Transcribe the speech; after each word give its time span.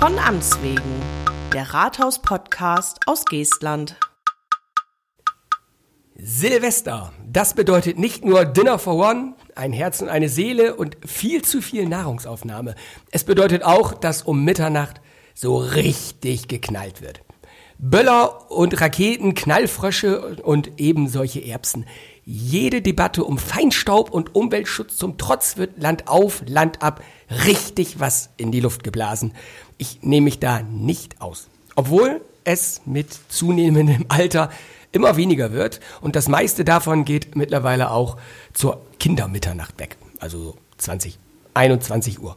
Von 0.00 0.18
Amts 0.18 0.62
wegen. 0.62 0.80
Der 1.52 1.74
Rathaus-Podcast 1.74 3.00
aus 3.04 3.26
Geestland. 3.26 3.96
Silvester, 6.16 7.12
das 7.30 7.52
bedeutet 7.52 7.98
nicht 7.98 8.24
nur 8.24 8.46
Dinner 8.46 8.78
for 8.78 8.94
One, 8.94 9.34
ein 9.54 9.74
Herz 9.74 10.00
und 10.00 10.08
eine 10.08 10.30
Seele 10.30 10.74
und 10.74 10.96
viel 11.04 11.42
zu 11.42 11.60
viel 11.60 11.86
Nahrungsaufnahme. 11.86 12.76
Es 13.10 13.24
bedeutet 13.24 13.62
auch, 13.62 13.92
dass 13.92 14.22
um 14.22 14.42
Mitternacht 14.42 15.02
so 15.34 15.58
richtig 15.58 16.48
geknallt 16.48 17.02
wird. 17.02 17.20
Böller 17.76 18.50
und 18.50 18.80
Raketen, 18.80 19.34
Knallfrösche 19.34 20.36
und 20.36 20.80
eben 20.80 21.08
solche 21.08 21.44
Erbsen. 21.44 21.84
Jede 22.24 22.80
Debatte 22.80 23.24
um 23.24 23.38
Feinstaub 23.38 24.10
und 24.10 24.34
Umweltschutz 24.34 24.96
zum 24.96 25.18
Trotz 25.18 25.56
wird 25.56 25.82
Land 25.82 26.08
auf, 26.08 26.42
Land 26.46 26.82
ab 26.82 27.02
richtig 27.46 27.98
was 27.98 28.30
in 28.36 28.52
die 28.52 28.60
Luft 28.60 28.84
geblasen. 28.84 29.34
Ich 29.80 30.02
nehme 30.02 30.24
mich 30.24 30.38
da 30.38 30.60
nicht 30.60 31.22
aus. 31.22 31.48
Obwohl 31.74 32.20
es 32.44 32.82
mit 32.84 33.18
zunehmendem 33.30 34.04
Alter 34.08 34.50
immer 34.92 35.16
weniger 35.16 35.52
wird 35.52 35.80
und 36.02 36.16
das 36.16 36.28
meiste 36.28 36.66
davon 36.66 37.06
geht 37.06 37.34
mittlerweile 37.34 37.90
auch 37.90 38.18
zur 38.52 38.82
Kindermitternacht 38.98 39.80
weg. 39.80 39.96
Also 40.18 40.54
20, 40.76 41.18
21 41.54 42.20
Uhr. 42.20 42.36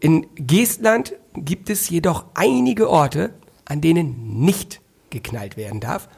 In 0.00 0.26
Geestland 0.34 1.12
gibt 1.36 1.70
es 1.70 1.88
jedoch 1.90 2.24
einige 2.34 2.90
Orte, 2.90 3.34
an 3.64 3.80
denen 3.80 4.40
nicht 4.40 4.80
geknallt 5.10 5.56
werden 5.56 5.78
darf. 5.78 6.08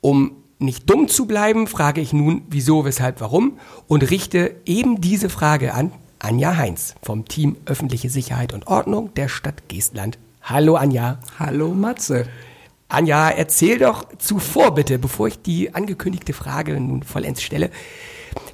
Um 0.00 0.36
nicht 0.60 0.88
dumm 0.88 1.08
zu 1.08 1.26
bleiben, 1.26 1.66
frage 1.66 2.00
ich 2.00 2.12
nun, 2.12 2.42
wieso, 2.48 2.84
weshalb, 2.84 3.20
warum 3.20 3.58
und 3.88 4.08
richte 4.08 4.54
eben 4.66 5.00
diese 5.00 5.30
Frage 5.30 5.74
an 5.74 5.90
Anja 6.24 6.56
Heinz 6.56 6.94
vom 7.02 7.26
Team 7.26 7.58
Öffentliche 7.66 8.08
Sicherheit 8.08 8.54
und 8.54 8.66
Ordnung 8.66 9.12
der 9.12 9.28
Stadt 9.28 9.68
Geestland. 9.68 10.18
Hallo 10.40 10.74
Anja. 10.76 11.18
Hallo 11.38 11.74
Matze. 11.74 12.26
Anja, 12.88 13.28
erzähl 13.28 13.78
doch 13.78 14.08
zuvor 14.16 14.74
bitte, 14.74 14.98
bevor 14.98 15.28
ich 15.28 15.42
die 15.42 15.74
angekündigte 15.74 16.32
Frage 16.32 16.80
nun 16.80 17.02
vollends 17.02 17.42
stelle, 17.42 17.68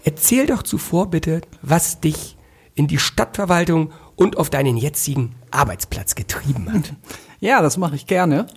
erzähl 0.03 0.47
doch 0.47 0.65
zuvor 0.65 1.11
bitte, 1.11 1.43
was 1.63 2.01
dich 2.01 2.37
in 2.75 2.89
die 2.89 2.99
Stadtverwaltung 2.99 3.93
und 4.17 4.37
auf 4.37 4.51
deinen 4.51 4.77
jetzigen 4.77 5.37
Arbeitsplatz 5.53 6.17
getrieben 6.17 6.73
hat. 6.73 6.93
Ja, 7.43 7.63
das 7.63 7.79
mache 7.79 7.97
ich 7.97 8.07
gerne. 8.07 8.49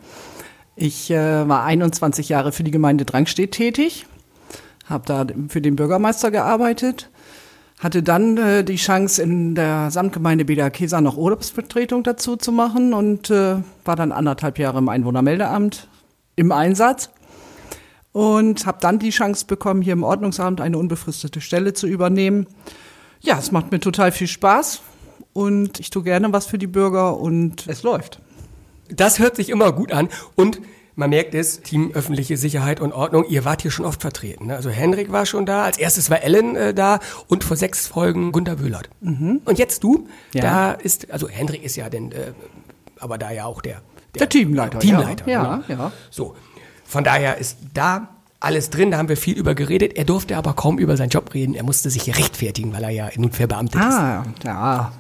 Ich 0.76 1.10
äh, 1.10 1.48
war 1.48 1.64
21 1.64 2.28
Jahre 2.28 2.52
für 2.52 2.66
die 2.66 2.72
Gemeinde 2.72 3.06
Drangstedt 3.06 3.54
tätig, 3.54 4.08
habe 4.88 5.06
da 5.06 5.26
für 5.48 5.62
den 5.62 5.78
Bürgermeister 5.78 6.32
gearbeitet, 6.32 7.10
hatte 7.80 8.04
dann 8.04 8.38
äh, 8.38 8.64
die 8.64 8.76
Chance, 8.76 9.22
in 9.22 9.56
der 9.56 9.92
Samtgemeinde 9.92 10.46
Beda 10.46 10.70
Kesa 10.70 11.02
noch 11.02 11.18
Urlaubsvertretung 11.18 12.04
dazu 12.04 12.36
zu 12.36 12.52
machen 12.52 12.94
und 12.94 13.30
äh, 13.30 13.58
war 13.86 13.96
dann 13.96 14.12
anderthalb 14.12 14.60
Jahre 14.60 14.78
im 14.78 14.90
Einwohnermeldeamt 14.90 15.88
im 16.36 16.52
Einsatz 16.52 17.10
und 18.12 18.66
habe 18.66 18.78
dann 18.80 19.00
die 19.00 19.10
Chance 19.10 19.46
bekommen, 19.46 19.82
hier 19.82 19.94
im 19.94 20.04
Ordnungsamt 20.04 20.62
eine 20.62 20.78
unbefristete 20.78 21.42
Stelle 21.42 21.74
zu 21.74 21.88
übernehmen. 21.88 22.48
Ja, 23.22 23.38
es 23.40 23.52
macht 23.52 23.72
mir 23.72 23.80
total 23.80 24.12
viel 24.12 24.28
Spaß 24.28 24.82
und 25.34 25.80
ich 25.80 25.90
tue 25.90 26.04
gerne 26.04 26.32
was 26.32 26.46
für 26.46 26.58
die 26.58 26.68
Bürger 26.68 27.20
und 27.20 27.68
es 27.68 27.84
läuft. 27.84 28.20
Das 28.90 29.20
hört 29.20 29.36
sich 29.36 29.50
immer 29.50 29.72
gut 29.72 29.92
an 29.92 30.10
und 30.36 30.62
man 30.96 31.10
merkt 31.10 31.34
es, 31.34 31.62
Team 31.62 31.92
öffentliche 31.94 32.38
Sicherheit 32.38 32.80
und 32.80 32.94
Ordnung, 32.94 33.26
ihr 33.28 33.46
wart 33.46 33.62
hier 33.62 33.72
schon 33.72 33.86
oft 33.86 34.02
vertreten. 34.02 34.48
Ne? 34.48 34.56
Also 34.56 34.70
Henrik 34.70 35.12
war 35.12 35.26
schon 35.26 35.46
da, 35.46 35.64
als 35.64 35.78
erstes 35.78 36.10
war 36.10 36.22
Ellen 36.22 36.56
äh, 36.56 36.74
da 36.74 37.00
und 37.28 37.44
vor 37.44 37.58
sechs 37.58 37.88
Folgen 37.88 38.32
Gunter 38.32 38.60
Wöhlert. 38.60 38.90
Mhm. 39.02 39.42
Und 39.46 39.60
jetzt 39.60 39.84
du, 39.84 40.08
ja. 40.34 40.42
da 40.42 40.72
ist, 40.72 41.12
also 41.12 41.28
Henrik 41.28 41.64
ist 41.64 41.76
ja 41.76 41.90
denn, 41.90 42.12
äh, 42.12 42.34
aber 43.00 43.18
da 43.18 43.32
ja 43.32 43.46
auch 43.46 43.62
der, 43.62 43.82
der, 44.14 44.20
der 44.20 44.30
Teamleiter. 44.30 44.80
Teamleiter, 44.80 45.28
ja, 45.28 45.58
ne? 45.58 45.64
ja. 45.68 45.92
So, 46.10 46.36
von 46.86 47.04
daher 47.04 47.38
ist 47.38 47.58
da 47.74 48.10
alles 48.40 48.70
drin, 48.70 48.92
da 48.92 48.98
haben 48.98 49.10
wir 49.10 49.18
viel 49.18 49.38
über 49.38 49.56
geredet. 49.56 49.96
Er 49.96 50.04
durfte 50.04 50.36
aber 50.36 50.54
kaum 50.54 50.78
über 50.78 50.98
seinen 50.98 51.10
Job 51.10 51.34
reden. 51.34 51.56
Er 51.56 51.64
musste 51.64 51.90
sich 51.90 52.16
rechtfertigen, 52.18 52.74
weil 52.74 52.84
er 52.84 52.90
ja 52.90 53.10
nun 53.16 53.32
verbeamtet 53.32 53.82
ah, 53.82 53.88
ist. 53.88 54.46
Ah, 54.46 54.48
ja. 54.50 54.94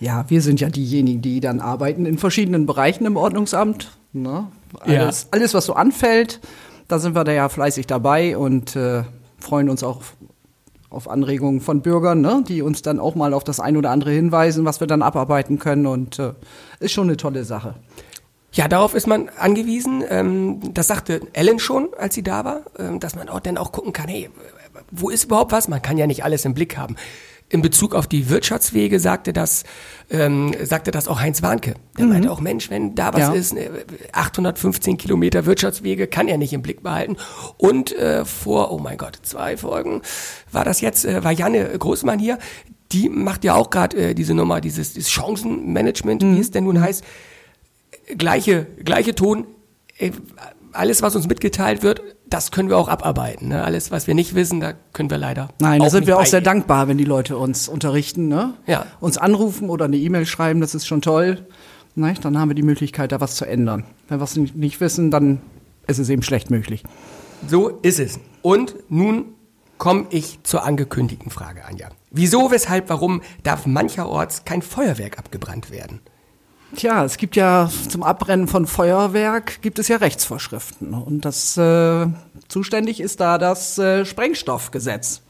Ja, 0.00 0.24
wir 0.28 0.42
sind 0.42 0.60
ja 0.60 0.68
diejenigen, 0.68 1.22
die 1.22 1.38
dann 1.38 1.60
arbeiten 1.60 2.06
in 2.06 2.18
verschiedenen 2.18 2.66
Bereichen 2.66 3.06
im 3.06 3.16
Ordnungsamt. 3.16 3.96
Ne? 4.12 4.48
Alles, 4.80 5.22
ja. 5.22 5.28
alles, 5.30 5.54
was 5.54 5.66
so 5.66 5.74
anfällt, 5.74 6.40
da 6.88 6.98
sind 6.98 7.14
wir 7.14 7.24
da 7.24 7.32
ja 7.32 7.48
fleißig 7.48 7.86
dabei 7.86 8.36
und 8.36 8.76
äh, 8.76 9.04
freuen 9.38 9.68
uns 9.68 9.82
auch 9.82 10.02
auf 10.90 11.08
Anregungen 11.08 11.60
von 11.60 11.80
Bürgern, 11.80 12.20
ne? 12.20 12.44
die 12.46 12.60
uns 12.60 12.82
dann 12.82 13.00
auch 13.00 13.14
mal 13.14 13.32
auf 13.32 13.44
das 13.44 13.60
ein 13.60 13.76
oder 13.76 13.90
andere 13.90 14.10
hinweisen, 14.10 14.64
was 14.64 14.80
wir 14.80 14.86
dann 14.86 15.02
abarbeiten 15.02 15.58
können. 15.58 15.86
Und 15.86 16.18
äh, 16.18 16.34
ist 16.80 16.92
schon 16.92 17.08
eine 17.08 17.16
tolle 17.16 17.44
Sache. 17.44 17.74
Ja, 18.52 18.68
darauf 18.68 18.94
ist 18.94 19.06
man 19.06 19.30
angewiesen. 19.38 20.04
Ähm, 20.08 20.74
das 20.74 20.88
sagte 20.88 21.22
Ellen 21.32 21.58
schon, 21.58 21.88
als 21.96 22.14
sie 22.14 22.22
da 22.22 22.44
war, 22.44 22.60
ähm, 22.78 23.00
dass 23.00 23.14
man 23.14 23.30
auch 23.30 23.40
dann 23.40 23.56
auch 23.56 23.72
gucken 23.72 23.94
kann, 23.94 24.08
hey, 24.08 24.28
wo 24.90 25.08
ist 25.08 25.24
überhaupt 25.24 25.52
was? 25.52 25.68
Man 25.68 25.80
kann 25.80 25.96
ja 25.96 26.06
nicht 26.06 26.24
alles 26.24 26.44
im 26.44 26.52
Blick 26.52 26.76
haben 26.76 26.96
in 27.52 27.60
Bezug 27.60 27.94
auf 27.94 28.06
die 28.06 28.30
Wirtschaftswege 28.30 28.98
sagte 28.98 29.34
das, 29.34 29.64
ähm, 30.10 30.54
sagte 30.62 30.90
das 30.90 31.06
auch 31.06 31.20
Heinz 31.20 31.42
Warnke. 31.42 31.74
Der 31.98 32.06
mhm. 32.06 32.12
meinte 32.12 32.30
auch, 32.30 32.40
Mensch, 32.40 32.70
wenn 32.70 32.94
da 32.94 33.12
was 33.12 33.20
ja. 33.20 33.32
ist, 33.32 33.54
815 34.12 34.96
Kilometer 34.96 35.44
Wirtschaftswege 35.44 36.06
kann 36.06 36.28
er 36.28 36.38
nicht 36.38 36.54
im 36.54 36.62
Blick 36.62 36.82
behalten. 36.82 37.16
Und 37.58 37.94
äh, 37.94 38.24
vor, 38.24 38.72
oh 38.72 38.78
mein 38.78 38.96
Gott, 38.96 39.18
zwei 39.22 39.58
Folgen 39.58 40.00
war 40.50 40.64
das 40.64 40.80
jetzt, 40.80 41.04
äh, 41.04 41.22
war 41.22 41.32
Janne 41.32 41.78
Großmann 41.78 42.18
hier, 42.18 42.38
die 42.90 43.10
macht 43.10 43.44
ja 43.44 43.54
auch 43.54 43.68
gerade 43.68 43.96
äh, 43.98 44.14
diese 44.14 44.32
Nummer, 44.32 44.62
dieses, 44.62 44.94
dieses 44.94 45.10
Chancenmanagement, 45.10 46.22
mhm. 46.22 46.36
wie 46.36 46.40
es 46.40 46.50
denn 46.50 46.64
nun 46.64 46.80
heißt. 46.80 47.04
Gleiche, 48.16 48.66
gleiche 48.82 49.14
Ton. 49.14 49.46
Äh, 49.98 50.12
alles, 50.72 51.02
was 51.02 51.14
uns 51.14 51.28
mitgeteilt 51.28 51.82
wird, 51.82 52.00
das 52.32 52.50
können 52.50 52.68
wir 52.68 52.78
auch 52.78 52.88
abarbeiten. 52.88 53.48
Ne? 53.48 53.62
Alles, 53.62 53.90
was 53.90 54.06
wir 54.06 54.14
nicht 54.14 54.34
wissen, 54.34 54.60
da 54.60 54.72
können 54.92 55.10
wir 55.10 55.18
leider. 55.18 55.50
Nein, 55.60 55.80
da 55.80 55.90
sind 55.90 56.06
wir 56.06 56.18
auch 56.18 56.26
sehr 56.26 56.40
dankbar, 56.40 56.88
wenn 56.88 56.96
die 56.96 57.04
Leute 57.04 57.36
uns 57.36 57.68
unterrichten, 57.68 58.28
ne? 58.28 58.54
ja. 58.66 58.86
uns 59.00 59.18
anrufen 59.18 59.68
oder 59.68 59.84
eine 59.84 59.96
E-Mail 59.96 60.24
schreiben, 60.24 60.60
das 60.60 60.74
ist 60.74 60.86
schon 60.86 61.02
toll. 61.02 61.46
Ne? 61.94 62.14
Dann 62.20 62.38
haben 62.38 62.48
wir 62.48 62.54
die 62.54 62.62
Möglichkeit, 62.62 63.12
da 63.12 63.20
was 63.20 63.36
zu 63.36 63.44
ändern. 63.44 63.84
Wenn 64.08 64.18
wir 64.18 64.24
es 64.24 64.36
nicht 64.36 64.80
wissen, 64.80 65.10
dann 65.10 65.40
ist 65.86 65.98
es 65.98 66.08
eben 66.08 66.22
schlecht 66.22 66.50
möglich. 66.50 66.84
So 67.46 67.68
ist 67.68 68.00
es. 68.00 68.18
Und 68.40 68.76
nun 68.88 69.34
komme 69.76 70.06
ich 70.10 70.38
zur 70.42 70.64
angekündigten 70.64 71.30
Frage, 71.30 71.64
Anja. 71.66 71.88
Wieso, 72.10 72.50
weshalb, 72.50 72.88
warum 72.88 73.20
darf 73.42 73.66
mancherorts 73.66 74.44
kein 74.44 74.62
Feuerwerk 74.62 75.18
abgebrannt 75.18 75.70
werden? 75.70 76.00
Tja, 76.74 77.04
es 77.04 77.18
gibt 77.18 77.36
ja 77.36 77.70
zum 77.88 78.02
Abbrennen 78.02 78.48
von 78.48 78.66
Feuerwerk 78.66 79.60
gibt 79.60 79.78
es 79.78 79.88
ja 79.88 79.96
Rechtsvorschriften 79.98 80.94
und 80.94 81.24
das 81.24 81.56
äh, 81.56 82.06
zuständig 82.48 83.00
ist 83.00 83.20
da 83.20 83.36
das 83.36 83.78
äh, 83.78 84.04
Sprengstoffgesetz 84.04 85.22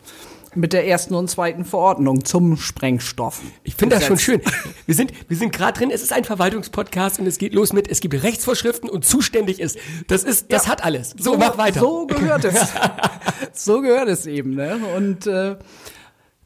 mit 0.54 0.72
der 0.72 0.86
ersten 0.86 1.14
und 1.14 1.28
zweiten 1.28 1.64
Verordnung 1.64 2.24
zum 2.24 2.56
Sprengstoff. 2.56 3.40
Ich 3.64 3.74
finde 3.74 3.96
das 3.96 4.04
schon 4.04 4.18
schön. 4.18 4.40
Wir 4.86 4.94
sind, 4.94 5.12
wir 5.28 5.36
sind 5.36 5.52
gerade 5.52 5.78
drin. 5.78 5.90
Es 5.90 6.02
ist 6.02 6.12
ein 6.12 6.24
Verwaltungspodcast 6.24 7.20
und 7.20 7.26
es 7.26 7.38
geht 7.38 7.54
los 7.54 7.72
mit, 7.72 7.88
es 7.88 8.00
gibt 8.00 8.22
Rechtsvorschriften 8.22 8.90
und 8.90 9.04
zuständig 9.04 9.60
ist. 9.60 9.78
Das 10.08 10.24
ist, 10.24 10.52
das 10.52 10.66
ja, 10.66 10.72
hat 10.72 10.84
alles. 10.84 11.14
So, 11.18 11.32
so, 11.32 11.38
mach 11.38 11.56
weiter. 11.56 11.80
So 11.80 12.06
gehört 12.06 12.44
es. 12.44 12.68
so 13.52 13.80
gehört 13.80 14.08
es 14.08 14.26
eben. 14.26 14.54
Ne? 14.54 14.78
Und 14.96 15.26
äh, 15.26 15.56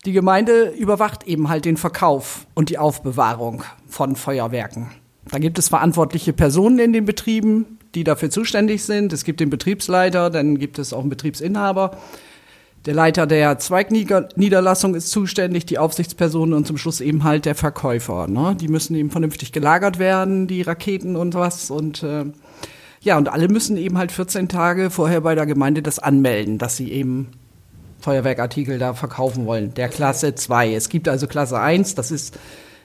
die 0.07 0.13
Gemeinde 0.13 0.71
überwacht 0.71 1.25
eben 1.25 1.49
halt 1.49 1.65
den 1.65 1.77
Verkauf 1.77 2.47
und 2.55 2.71
die 2.71 2.79
Aufbewahrung 2.79 3.65
von 3.89 4.15
Feuerwerken. 4.17 4.91
Da 5.31 5.39
gibt 5.39 5.59
es 5.59 5.69
verantwortliche 5.69 6.33
Personen 6.33 6.79
in 6.79 6.93
den 6.93 7.05
Betrieben, 7.05 7.79
die 7.97 8.05
dafür 8.05 8.31
zuständig 8.31 8.85
sind. 8.85 9.13
Es 9.13 9.25
gibt 9.25 9.41
den 9.41 9.51
Betriebsleiter, 9.51 10.31
dann 10.31 10.59
gibt 10.59 10.79
es 10.79 10.93
auch 10.93 11.01
einen 11.01 11.11
Betriebsinhaber. 11.11 11.97
Der 12.85 12.95
Leiter 12.95 13.27
der 13.27 13.59
Zweigniederlassung 13.59 14.95
ist 14.95 15.11
zuständig, 15.11 15.67
die 15.67 15.79
Aufsichtspersonen 15.79 16.55
und 16.55 16.69
zum 16.69 16.79
Schluss 16.79 17.01
eben 17.01 17.25
halt 17.25 17.45
der 17.45 17.57
Verkäufer. 17.57 18.29
Ne? 18.29 18.57
Die 18.61 18.69
müssen 18.69 18.95
eben 18.95 19.11
vernünftig 19.11 19.51
gelagert 19.51 19.99
werden, 19.99 20.47
die 20.47 20.63
Raketen 20.63 21.17
und 21.17 21.35
was. 21.35 21.73
Und 21.73 22.05
äh, 22.05 22.27
ja, 23.01 23.19
und 23.19 23.29
alle 23.29 23.49
müssen 23.49 23.77
eben 23.77 23.99
halt 23.99 24.13
14 24.13 24.49
Tage 24.49 24.91
vorher 24.91 25.23
bei 25.23 25.35
der 25.35 25.47
Gemeinde 25.47 25.83
das 25.83 25.99
anmelden, 25.99 26.59
dass 26.59 26.77
sie 26.77 26.93
eben 26.93 27.33
Feuerwerkartikel 28.07 28.79
da 28.79 28.95
verkaufen 28.95 29.47
wollen, 29.47 29.75
der 29.75 29.89
Klasse 29.89 30.37
2. 30.37 30.75
Es 30.75 30.89
gibt 30.89 31.09
also 31.09 31.27
Klasse 31.27 31.59
1, 31.59 31.97
das 31.97 32.13
ist, 32.13 32.39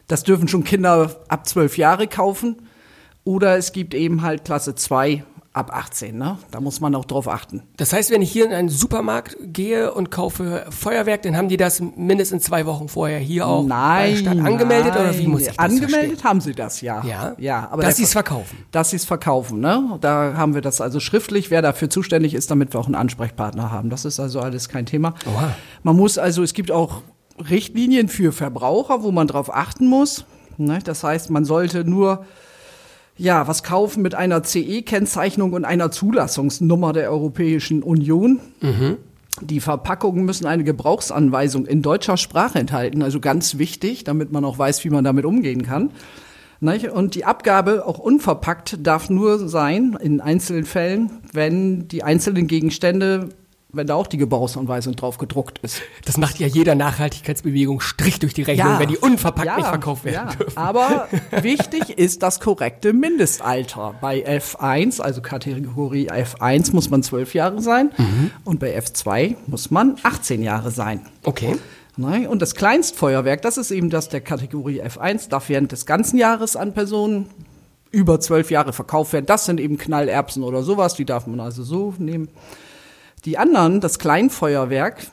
das 0.08 0.24
dürfen 0.24 0.48
schon 0.48 0.64
Kinder 0.64 1.16
ab 1.28 1.48
12 1.48 1.78
Jahre 1.78 2.08
kaufen. 2.08 2.56
Oder 3.24 3.56
es 3.56 3.72
gibt 3.72 3.94
eben 3.94 4.24
halt 4.24 4.46
Klasse 4.46 4.74
2 4.74 5.24
ab 5.53 5.71
18, 5.74 6.18
ne? 6.18 6.38
Da 6.51 6.62
muss 6.62 6.80
man 6.80 6.95
auch 6.95 7.03
drauf 7.03 7.27
achten. 7.27 7.63
Das 7.75 7.92
heißt, 7.92 8.09
wenn 8.09 8.21
ich 8.21 8.31
hier 8.31 8.45
in 8.45 8.53
einen 8.53 8.69
Supermarkt 8.69 9.36
gehe 9.42 9.94
und 9.94 10.09
kaufe 10.09 10.65
Feuerwerk, 10.69 11.24
dann 11.24 11.36
haben 11.36 11.50
die 11.50 11.57
das 11.57 11.81
mindestens 11.81 12.44
zwei 12.44 12.65
Wochen 12.65 12.88
vorher 12.88 13.19
hier 13.19 13.48
auch 13.48 13.65
nein, 13.65 14.13
bei 14.13 14.15
Stadt 14.18 14.39
angemeldet 14.39 14.94
nein. 14.94 15.09
oder 15.09 15.18
wie 15.18 15.27
muss 15.27 15.42
ich 15.42 15.48
das 15.48 15.59
Angemeldet 15.59 15.92
verstehen? 15.92 16.24
haben 16.24 16.42
sie 16.42 16.53
das, 16.53 16.80
ja. 16.81 17.03
Ja, 17.06 17.36
ja 17.38 17.68
aber 17.69 17.83
dass 17.83 17.98
sie 17.98 18.03
es 18.03 18.13
verkaufen. 18.13 18.59
Dass 18.71 18.92
sie 18.92 18.95
es 18.95 19.06
verkaufen, 19.06 19.59
ne? 19.59 19.98
Da 20.00 20.33
haben 20.38 20.53
wir 20.53 20.62
das 20.62 20.80
also 20.80 21.01
schriftlich, 21.01 21.51
wer 21.51 21.62
dafür 21.62 21.89
zuständig 21.89 22.33
ist, 22.33 22.50
damit 22.50 22.74
wir 22.74 22.80
auch 22.80 22.86
einen 22.86 22.95
Ansprechpartner 22.95 23.71
haben. 23.71 23.89
Das 23.89 24.06
ist 24.06 24.21
also 24.21 24.39
alles 24.39 24.69
kein 24.69 24.86
Thema. 24.86 25.15
Oha. 25.25 25.53
Man 25.83 25.98
muss 25.98 26.18
also, 26.18 26.44
es 26.44 26.53
gibt 26.53 26.71
auch 26.71 27.01
Richtlinien 27.50 28.07
für 28.07 28.31
Verbraucher, 28.31 29.03
wo 29.03 29.12
man 29.12 29.27
drauf 29.27 29.53
achten 29.53 29.88
muss. 29.88 30.25
Ne? 30.57 30.80
Das 30.83 31.03
heißt, 31.03 31.30
man 31.30 31.44
sollte 31.44 31.83
nur 31.83 32.25
ja, 33.22 33.48
was 33.48 33.62
kaufen 33.62 34.02
mit 34.02 34.16
einer 34.16 34.42
CE-Kennzeichnung 34.44 35.54
und 35.54 35.64
einer 35.64 35.92
Zulassungsnummer 35.92 36.92
der 36.92 37.12
Europäischen 37.12 37.84
Union. 37.84 38.40
Die 39.42 39.60
Verpackungen 39.60 40.26
müssen 40.26 40.48
eine 40.48 40.64
Gebrauchsanweisung 40.64 41.68
in 41.68 41.84
deutscher 41.84 42.18
Sprache 42.18 42.58
enthalten, 42.58 43.04
also 43.04 43.20
ganz 43.20 43.60
wichtig, 43.60 44.04
damit 44.04 44.32
man 44.32 44.44
auch 44.44 44.58
weiß, 44.58 44.84
wie 44.84 44.90
man 44.90 45.04
damit 45.04 45.26
umgehen 45.26 45.62
kann. 45.62 45.92
Und 46.60 47.16
die 47.16 47.26
Abgabe, 47.26 47.86
auch 47.86 48.00
unverpackt, 48.00 48.80
darf 48.82 49.10
nur 49.10 49.48
sein, 49.48 49.98
in 50.02 50.20
einzelnen 50.20 50.66
Fällen, 50.66 51.12
wenn 51.32 51.88
die 51.88 52.04
einzelnen 52.04 52.48
Gegenstände, 52.48 53.30
wenn 53.74 53.88
da 53.88 53.96
auch 53.96 54.08
die 54.08 54.18
Gebrauchsanweisung 54.18 54.96
drauf 54.96 55.18
gedruckt 55.18 55.60
ist. 55.60 55.82
Das 56.06 56.18
macht 56.18 56.40
ja 56.40 56.48
jeder 56.48 56.76
Nachhaltigkeitsbewegung 56.76 57.80
Strich 57.80 58.20
durch 58.20 58.34
die 58.34 58.44
Rechnung, 58.44 58.80
wenn 58.80 58.90
die 58.90 58.98
unverpackt 58.98 59.48
ja, 59.48 59.58
nicht 59.58 59.68
verkauft 59.68 60.04
werden 60.04 60.30
ja. 60.30 60.36
dürfen. 60.36 60.58
Aber 60.58 61.08
wichtig 61.42 61.98
ist 61.98 62.24
das 62.24 62.40
korrekte 62.40 62.94
Mindestalter. 62.94 63.96
Bei 64.02 64.26
F1, 64.26 65.02
also 65.02 65.22
Kategorie 65.22 66.10
F1, 66.10 66.74
muss 66.74 66.90
man 66.90 67.04
zwölf 67.04 67.34
Jahre 67.34 67.62
sein 67.62 67.92
und 68.44 68.60
bei 68.60 68.78
F2 68.78 69.36
muss 69.48 69.72
man 69.72 69.96
18 70.04 70.44
Jahre 70.44 70.72
sein. 70.72 71.02
Okay. 71.24 71.58
Ne? 71.98 72.30
Und 72.30 72.42
das 72.42 72.56
Kleinstfeuerwerk, 72.56 73.42
das 73.42 73.58
ist 73.58 73.72
eben 73.72 73.90
das 73.90 74.10
der 74.10 74.22
Kategorie 74.22 74.82
F1, 74.82 75.30
darf 75.30 75.50
während 75.50 75.72
des 75.72 75.86
ganzen 75.86 76.18
Jahres 76.18 76.56
an 76.56 76.74
Personen 76.74 77.30
über 77.92 78.20
zwölf 78.20 78.52
Jahre 78.52 78.74
verkauft 78.74 79.14
werden. 79.14 79.26
Das 79.26 79.46
sind 79.46 79.60
eben 79.60 79.78
Knallerbsen 79.78 80.44
oder 80.44 80.64
sowas, 80.64 80.96
die 80.96 81.06
darf 81.06 81.28
man 81.28 81.40
also 81.40 81.64
so 81.64 81.94
nehmen. 81.98 82.30
Die 83.26 83.38
anderen, 83.38 83.82
das 83.82 84.00
Kleinfeuerwerk, 84.00 85.06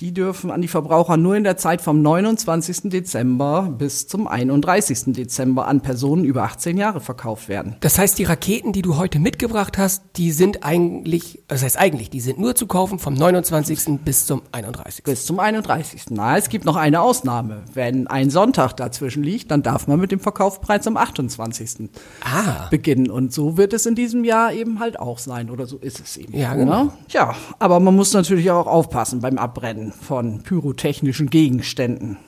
die 0.00 0.12
dürfen 0.12 0.50
an 0.50 0.60
die 0.60 0.68
Verbraucher 0.68 1.16
nur 1.16 1.36
in 1.36 1.44
der 1.44 1.56
Zeit 1.56 1.80
vom 1.80 2.02
29. 2.02 2.90
Dezember 2.90 3.74
bis 3.78 4.06
zum 4.06 4.26
31. 4.28 5.14
Dezember 5.14 5.66
an 5.66 5.80
Personen 5.80 6.24
über 6.24 6.42
18 6.42 6.76
Jahre 6.76 7.00
verkauft 7.00 7.48
werden. 7.48 7.76
Das 7.80 7.98
heißt, 7.98 8.18
die 8.18 8.24
Raketen, 8.24 8.72
die 8.72 8.82
du 8.82 8.96
heute 8.96 9.18
mitgebracht 9.18 9.78
hast, 9.78 10.02
die 10.16 10.32
sind 10.32 10.64
eigentlich, 10.64 11.42
das 11.48 11.62
heißt 11.62 11.78
eigentlich, 11.78 12.10
die 12.10 12.20
sind 12.20 12.38
nur 12.38 12.54
zu 12.54 12.66
kaufen 12.66 12.98
vom 12.98 13.14
29. 13.14 14.00
bis 14.04 14.26
zum 14.26 14.42
31. 14.52 15.04
Bis 15.04 15.24
zum 15.24 15.38
31. 15.38 16.04
Na, 16.10 16.36
es 16.36 16.48
gibt 16.48 16.64
noch 16.64 16.76
eine 16.76 17.00
Ausnahme. 17.00 17.62
Wenn 17.72 18.06
ein 18.06 18.30
Sonntag 18.30 18.74
dazwischen 18.74 19.22
liegt, 19.22 19.50
dann 19.50 19.62
darf 19.62 19.86
man 19.88 19.98
mit 19.98 20.12
dem 20.12 20.20
Verkauf 20.20 20.60
bereits 20.60 20.86
am 20.86 20.96
28. 20.96 21.88
Ah. 22.22 22.68
beginnen. 22.70 23.10
Und 23.10 23.32
so 23.32 23.56
wird 23.56 23.72
es 23.72 23.86
in 23.86 23.94
diesem 23.94 24.24
Jahr 24.24 24.52
eben 24.52 24.78
halt 24.78 24.98
auch 24.98 25.18
sein. 25.18 25.50
Oder 25.50 25.66
so 25.66 25.78
ist 25.78 26.00
es 26.00 26.16
eben. 26.16 26.36
Ja, 26.36 26.54
genau. 26.54 26.84
Ne? 26.84 26.92
Ja, 27.08 27.34
aber 27.58 27.80
man 27.80 27.96
muss 27.96 28.12
natürlich 28.12 28.50
auch 28.50 28.66
aufpassen 28.66 29.20
beim 29.20 29.38
Abbrennen 29.38 29.85
von 29.92 30.42
pyrotechnischen 30.42 31.30
Gegenständen. 31.30 32.18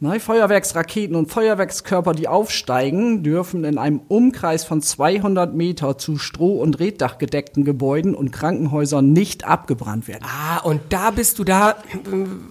Ne, 0.00 0.18
Feuerwerksraketen 0.18 1.14
und 1.14 1.30
Feuerwerkskörper, 1.30 2.12
die 2.12 2.26
aufsteigen, 2.26 3.22
dürfen 3.22 3.64
in 3.64 3.78
einem 3.78 4.00
Umkreis 4.08 4.64
von 4.64 4.82
200 4.82 5.54
Meter 5.54 5.96
zu 5.96 6.18
Stroh- 6.18 6.60
und 6.60 6.80
Reddachgedeckten 6.80 7.64
Gebäuden 7.64 8.14
und 8.14 8.32
Krankenhäusern 8.32 9.12
nicht 9.12 9.44
abgebrannt 9.44 10.08
werden. 10.08 10.24
Ah, 10.24 10.58
und 10.58 10.80
da 10.90 11.10
bist 11.10 11.38
du 11.38 11.44
da, 11.44 11.76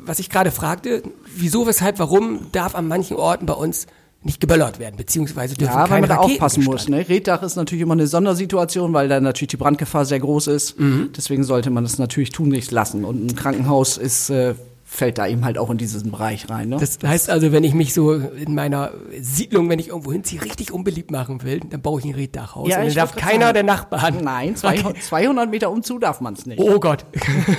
was 0.06 0.20
ich 0.20 0.30
gerade 0.30 0.52
fragte, 0.52 1.04
wieso, 1.36 1.68
weshalb, 1.68 2.00
warum 2.00 2.48
darf 2.54 2.76
an 2.76 2.88
manchen 2.88 3.18
Orten 3.18 3.46
bei 3.46 3.54
uns 3.54 3.88
nicht 4.24 4.40
geböllert 4.40 4.80
werden, 4.80 4.96
beziehungsweise 4.96 5.56
dürfen 5.56 5.74
Ja, 5.74 5.82
weil 5.82 5.88
keine 5.88 6.02
man 6.02 6.10
da 6.10 6.16
Raketen 6.16 6.34
aufpassen 6.34 6.64
muss. 6.64 6.88
Ne? 6.88 7.08
Reddach 7.08 7.44
ist 7.44 7.56
natürlich 7.56 7.82
immer 7.82 7.94
eine 7.94 8.08
Sondersituation, 8.08 8.94
weil 8.94 9.08
da 9.10 9.20
natürlich 9.20 9.50
die 9.50 9.58
Brandgefahr 9.58 10.06
sehr 10.06 10.20
groß 10.20 10.48
ist. 10.48 10.80
Mhm. 10.80 11.10
Deswegen 11.16 11.44
sollte 11.44 11.70
man 11.70 11.84
das 11.84 11.98
natürlich 11.98 12.32
tunlichst 12.32 12.72
lassen. 12.72 13.06
Und 13.06 13.32
ein 13.32 13.36
Krankenhaus 13.36 13.98
ist, 13.98 14.30
äh, 14.30 14.56
fällt 14.94 15.18
da 15.18 15.28
eben 15.28 15.44
halt 15.44 15.58
auch 15.58 15.72
in 15.72 15.78
diesen 15.78 16.12
Bereich 16.12 16.50
rein. 16.50 16.70
Ne? 16.70 16.78
Das 16.80 17.00
heißt 17.04 17.30
also, 17.32 17.52
wenn 17.52 17.64
ich 17.64 17.74
mich 17.74 17.96
so 17.96 18.14
in 18.14 18.54
meiner 18.54 18.92
Siedlung, 19.20 19.68
wenn 19.68 19.80
ich 19.80 19.88
irgendwo 19.88 20.12
hinziehe, 20.12 20.44
richtig 20.44 20.72
unbeliebt 20.72 21.10
machen 21.10 21.42
will, 21.42 21.62
dann 21.62 21.82
baue 21.82 22.00
ich 22.00 22.06
ein 22.06 22.14
Reddachhaus. 22.14 22.70
Ja, 22.70 22.80
und 22.80 22.88
dann 22.88 22.94
darf 22.94 23.16
keiner 23.16 23.48
sagen. 23.48 23.54
der 23.56 23.64
Nachbarn. 23.64 24.18
Nein, 24.24 24.56
200, 24.56 25.02
200 25.02 25.50
Meter 25.50 25.72
umzu 25.72 25.98
darf 25.98 26.22
man 26.22 26.36
es 26.36 26.46
nicht. 26.46 26.60
Oh 26.60 26.80
Gott. 26.80 27.06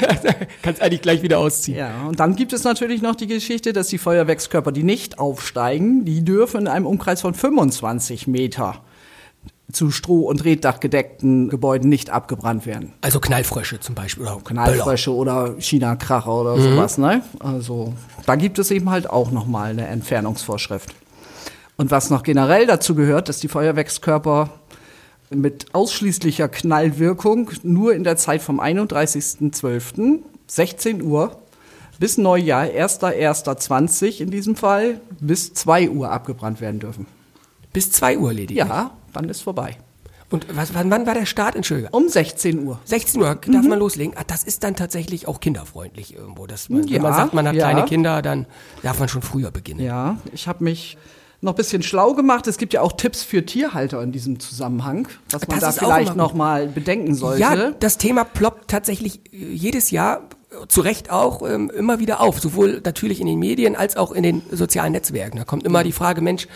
Kannst 0.62 0.80
eigentlich 0.80 1.02
gleich 1.02 1.22
wieder 1.22 1.40
ausziehen. 1.40 1.78
Ja, 1.78 2.06
und 2.06 2.20
dann 2.20 2.36
gibt 2.36 2.52
es 2.52 2.62
natürlich 2.62 3.02
noch 3.02 3.16
die 3.16 3.26
Geschichte, 3.26 3.72
dass 3.72 3.88
die 3.88 3.98
Feuerwerkskörper, 3.98 4.70
die 4.70 4.84
nicht 4.84 5.18
aufsteigen, 5.18 6.04
die 6.04 6.24
dürfen 6.24 6.62
in 6.62 6.68
einem 6.68 6.86
Umkreis 6.86 7.20
von 7.20 7.34
25 7.34 8.28
Meter 8.28 8.83
zu 9.74 9.90
Stroh- 9.90 10.26
und 10.26 10.44
Reddachgedeckten 10.44 11.48
Gebäuden 11.48 11.88
nicht 11.88 12.10
abgebrannt 12.10 12.66
werden. 12.66 12.92
Also 13.00 13.20
Knallfrösche 13.20 13.80
zum 13.80 13.94
Beispiel. 13.94 14.24
Oder 14.24 14.36
Böller. 14.36 14.44
Knallfrösche 14.44 15.12
oder 15.12 15.54
China-Kracher 15.58 16.32
oder 16.32 16.58
sowas, 16.58 16.98
ne? 16.98 17.22
Also 17.40 17.94
da 18.26 18.36
gibt 18.36 18.58
es 18.58 18.70
eben 18.70 18.90
halt 18.90 19.10
auch 19.10 19.30
nochmal 19.30 19.70
eine 19.70 19.86
Entfernungsvorschrift. 19.86 20.94
Und 21.76 21.90
was 21.90 22.10
noch 22.10 22.22
generell 22.22 22.66
dazu 22.66 22.94
gehört, 22.94 23.28
dass 23.28 23.40
die 23.40 23.48
Feuerwerkskörper 23.48 24.50
mit 25.30 25.74
ausschließlicher 25.74 26.48
Knallwirkung 26.48 27.50
nur 27.62 27.94
in 27.94 28.04
der 28.04 28.16
Zeit 28.16 28.42
vom 28.42 28.60
31.12. 28.60 30.20
16 30.46 31.02
Uhr 31.02 31.38
bis 31.98 32.18
Neujahr, 32.18 32.64
1.1.20 32.64 34.20
in 34.20 34.30
diesem 34.30 34.56
Fall, 34.56 35.00
bis 35.20 35.54
2 35.54 35.90
Uhr 35.90 36.10
abgebrannt 36.10 36.60
werden 36.60 36.80
dürfen. 36.80 37.06
Bis 37.72 37.90
2 37.92 38.18
Uhr 38.18 38.32
lediglich. 38.32 38.58
Ja, 38.58 38.90
dann 39.14 39.28
ist 39.28 39.42
vorbei. 39.42 39.76
Und 40.30 40.46
was, 40.56 40.74
wann, 40.74 40.90
wann 40.90 41.06
war 41.06 41.14
der 41.14 41.26
Start? 41.26 41.54
Entschuldige. 41.54 41.90
Um 41.90 42.08
16 42.08 42.66
Uhr. 42.66 42.80
16 42.84 43.20
Uhr 43.20 43.34
darf 43.34 43.66
man 43.66 43.78
loslegen. 43.78 44.14
Ah, 44.16 44.24
das 44.26 44.42
ist 44.42 44.64
dann 44.64 44.74
tatsächlich 44.74 45.28
auch 45.28 45.38
kinderfreundlich 45.38 46.14
irgendwo. 46.14 46.46
Dass 46.46 46.68
man, 46.68 46.86
Ja, 46.88 46.96
wenn 46.96 47.02
man 47.02 47.14
sagt, 47.14 47.34
man 47.34 47.46
hat 47.46 47.54
ja. 47.54 47.70
kleine 47.70 47.86
Kinder, 47.86 48.22
dann 48.22 48.46
darf 48.82 48.98
man 48.98 49.08
schon 49.08 49.22
früher 49.22 49.50
beginnen. 49.50 49.80
Ja, 49.80 50.16
ich 50.32 50.48
habe 50.48 50.64
mich 50.64 50.96
noch 51.40 51.52
ein 51.52 51.56
bisschen 51.56 51.82
schlau 51.82 52.14
gemacht. 52.14 52.46
Es 52.46 52.56
gibt 52.58 52.72
ja 52.72 52.80
auch 52.80 52.92
Tipps 52.92 53.22
für 53.22 53.44
Tierhalter 53.44 54.02
in 54.02 54.12
diesem 54.12 54.40
Zusammenhang, 54.40 55.06
was 55.30 55.46
man 55.46 55.60
Das 55.60 55.76
da 55.76 55.84
vielleicht 55.84 56.12
immer 56.12 56.16
noch 56.16 56.34
mal 56.34 56.66
bedenken 56.68 57.14
sollte. 57.14 57.40
Ja, 57.40 57.70
das 57.70 57.98
Thema 57.98 58.24
ploppt 58.24 58.68
tatsächlich 58.68 59.20
äh, 59.32 59.52
jedes 59.52 59.90
Jahr 59.90 60.22
äh, 60.50 60.66
zu 60.66 60.80
Recht 60.80 61.10
auch 61.10 61.48
ähm, 61.48 61.70
immer 61.70 61.98
wieder 62.00 62.20
auf, 62.20 62.40
sowohl 62.40 62.80
natürlich 62.82 63.20
in 63.20 63.26
den 63.26 63.38
Medien 63.38 63.76
als 63.76 63.96
auch 63.96 64.10
in 64.10 64.22
den 64.22 64.42
sozialen 64.50 64.92
Netzwerken. 64.92 65.36
Da 65.36 65.44
kommt 65.44 65.64
immer 65.64 65.84
die 65.84 65.92
Frage, 65.92 66.22
Mensch, 66.22 66.48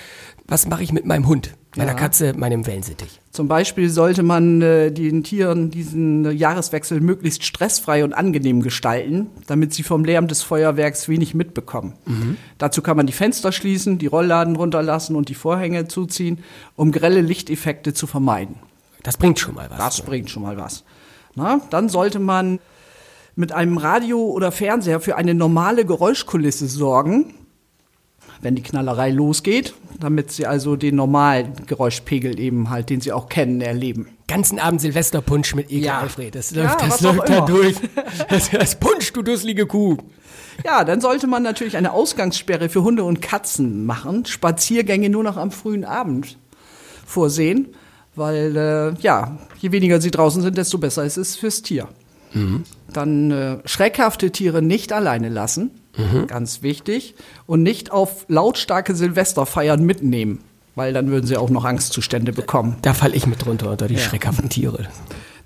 was 0.46 0.66
mache 0.66 0.82
ich 0.82 0.92
mit 0.92 1.04
meinem 1.04 1.28
Hund, 1.28 1.52
meiner 1.76 1.92
Ja. 1.92 1.96
Katze, 1.96 2.32
meinem 2.34 2.66
Wellensittich? 2.66 3.20
Zum 3.30 3.46
Beispiel 3.46 3.88
sollte 3.90 4.22
man 4.22 4.62
äh, 4.62 4.90
den 4.90 5.22
Tieren 5.22 5.70
diesen 5.70 6.24
äh, 6.24 6.30
Jahreswechsel 6.30 7.00
möglichst 7.00 7.44
stressfrei 7.44 8.04
und 8.04 8.12
angenehm 8.14 8.62
gestalten, 8.62 9.28
damit 9.46 9.74
sie 9.74 9.82
vom 9.82 10.04
Lärm 10.04 10.28
des 10.28 10.42
Feuerwerks 10.42 11.08
wenig 11.08 11.34
mitbekommen. 11.34 11.94
Dazu 12.58 12.82
kann 12.82 12.96
man 12.96 13.06
die 13.06 13.12
Fenster 13.12 13.52
schließen, 13.52 13.98
die 13.98 14.06
Rollladen 14.06 14.56
runterlassen 14.56 15.14
und 15.14 15.28
die 15.28 15.34
Vorhänge 15.34 15.86
zuziehen, 15.88 16.38
um 16.74 16.90
grelle 16.90 17.20
Lichteffekte 17.20 17.92
zu 17.94 18.06
vermeiden. 18.06 18.56
Das 19.02 19.16
bringt 19.16 19.38
schon 19.38 19.54
mal 19.54 19.68
was. 19.70 19.78
Das 19.78 20.00
bringt 20.02 20.30
schon 20.30 20.42
mal 20.42 20.56
was. 20.56 20.84
Na, 21.34 21.60
dann 21.70 21.88
sollte 21.88 22.18
man 22.18 22.58
mit 23.36 23.52
einem 23.52 23.76
Radio 23.78 24.18
oder 24.20 24.50
Fernseher 24.50 24.98
für 24.98 25.14
eine 25.16 25.34
normale 25.34 25.84
Geräuschkulisse 25.84 26.66
sorgen, 26.66 27.34
wenn 28.40 28.54
die 28.54 28.62
Knallerei 28.62 29.10
losgeht, 29.10 29.74
damit 30.00 30.30
sie 30.32 30.46
also 30.46 30.76
den 30.76 30.94
normalen 30.96 31.52
Geräuschpegel 31.66 32.38
eben 32.38 32.70
halt, 32.70 32.90
den 32.90 33.00
sie 33.00 33.12
auch 33.12 33.28
kennen, 33.28 33.60
erleben. 33.60 34.08
Ganzen 34.28 34.58
Abend 34.58 34.80
Silvesterpunsch 34.80 35.54
mit 35.54 35.70
Eke 35.70 35.86
Ja. 35.86 35.98
Alfred. 36.00 36.34
Das 36.34 36.50
Ja, 36.50 36.64
läuft, 36.64 36.82
das 36.82 36.90
was 36.90 37.04
auch 37.06 37.16
läuft 37.16 37.28
da 37.30 37.40
durch. 37.42 37.76
Das, 38.28 38.50
das 38.50 38.78
Punsch, 38.78 39.12
du 39.12 39.22
dusselige 39.22 39.66
Kuh. 39.66 39.96
Ja, 40.64 40.84
dann 40.84 41.00
sollte 41.00 41.26
man 41.26 41.42
natürlich 41.42 41.76
eine 41.76 41.92
Ausgangssperre 41.92 42.68
für 42.68 42.82
Hunde 42.82 43.04
und 43.04 43.22
Katzen 43.22 43.86
machen, 43.86 44.24
Spaziergänge 44.26 45.08
nur 45.08 45.22
noch 45.22 45.36
am 45.36 45.50
frühen 45.50 45.84
Abend 45.84 46.36
vorsehen, 47.06 47.68
weil 48.16 48.56
äh, 48.56 49.00
ja, 49.00 49.38
je 49.60 49.72
weniger 49.72 50.00
sie 50.00 50.10
draußen 50.10 50.42
sind, 50.42 50.58
desto 50.58 50.78
besser 50.78 51.04
ist 51.04 51.16
es 51.16 51.36
fürs 51.36 51.62
Tier. 51.62 51.88
Dann 52.92 53.30
äh, 53.30 53.58
schreckhafte 53.64 54.30
Tiere 54.30 54.60
nicht 54.60 54.92
alleine 54.92 55.28
lassen, 55.30 55.70
ganz 56.26 56.62
wichtig, 56.62 57.14
und 57.46 57.62
nicht 57.62 57.92
auf 57.92 58.24
lautstarke 58.28 58.94
Silvesterfeiern 58.94 59.84
mitnehmen, 59.84 60.40
weil 60.74 60.92
dann 60.92 61.10
würden 61.10 61.26
sie 61.26 61.36
auch 61.36 61.50
noch 61.50 61.64
Angstzustände 61.64 62.32
bekommen. 62.32 62.76
Da 62.82 62.94
falle 62.94 63.14
ich 63.14 63.26
mit 63.26 63.44
drunter 63.44 63.70
unter 63.70 63.88
die 63.88 63.98
schreckhaften 63.98 64.48
Tiere. 64.48 64.88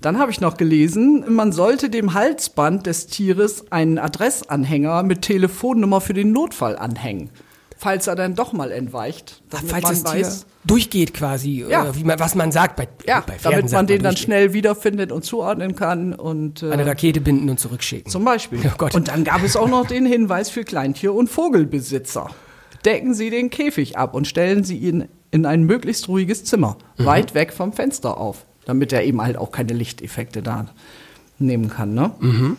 Dann 0.01 0.19
habe 0.19 0.31
ich 0.31 0.41
noch 0.41 0.57
gelesen, 0.57 1.23
man 1.29 1.53
sollte 1.53 1.89
dem 1.89 2.13
Halsband 2.13 2.85
des 2.85 3.07
Tieres 3.07 3.71
einen 3.71 3.97
Adressanhänger 3.97 5.01
mit 5.03 5.21
Telefonnummer 5.21 6.01
für 6.01 6.13
den 6.13 6.33
Notfall 6.33 6.77
anhängen. 6.77 7.29
Falls 7.83 8.07
er 8.07 8.15
dann 8.15 8.33
doch 8.33 8.53
mal 8.53 8.71
entweicht. 8.71 9.43
damit 9.49 9.69
Falls 9.69 9.83
man 9.83 9.93
das 9.93 10.03
Tier 10.13 10.25
weiß, 10.25 10.45
durchgeht 10.63 11.13
quasi, 11.13 11.65
Ja. 11.69 11.87
äh, 11.89 11.95
wie 11.97 12.05
man, 12.05 12.17
was 12.19 12.33
man 12.33 12.51
sagt 12.53 12.77
bei, 12.77 12.87
ja, 13.05 13.19
bei 13.19 13.33
Pferden 13.37 13.59
damit 13.59 13.71
man 13.73 13.87
den 13.87 14.01
dann 14.03 14.15
schnell 14.15 14.53
wiederfindet 14.53 15.11
und 15.11 15.25
zuordnen 15.25 15.75
kann. 15.75 16.13
Und, 16.13 16.63
Eine 16.63 16.83
äh, 16.83 16.87
Rakete 16.87 17.19
binden 17.19 17.49
und 17.49 17.59
zurückschicken. 17.59 18.09
zum 18.09 18.23
Beispiel. 18.23 18.59
Oh 18.65 18.77
Gott. 18.77 18.95
Und 18.95 19.09
dann 19.09 19.25
gab 19.25 19.43
es 19.43 19.55
auch 19.57 19.67
noch 19.67 19.85
den 19.85 20.05
Hinweis 20.05 20.49
für 20.49 20.63
Kleintier- 20.63 21.13
und 21.13 21.29
Vogelbesitzer. 21.29 22.29
Decken 22.85 23.13
Sie 23.13 23.29
den 23.29 23.49
Käfig 23.49 23.97
ab 23.97 24.13
und 24.15 24.27
stellen 24.27 24.63
Sie 24.63 24.77
ihn 24.77 25.09
in 25.31 25.45
ein 25.45 25.63
möglichst 25.63 26.07
ruhiges 26.07 26.45
Zimmer, 26.45 26.77
Mhm. 26.97 27.05
weit 27.05 27.33
weg 27.35 27.51
vom 27.51 27.73
Fenster 27.73 28.17
auf, 28.17 28.45
damit 28.65 28.93
er 28.93 29.03
eben 29.03 29.21
halt 29.21 29.35
auch 29.37 29.51
keine 29.51 29.73
Lichteffekte 29.73 30.41
da 30.41 30.67
nehmen 31.39 31.69
kann. 31.69 31.93
Ne? 31.93 32.11
Mhm. 32.19 32.57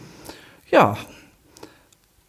Ja. 0.70 0.98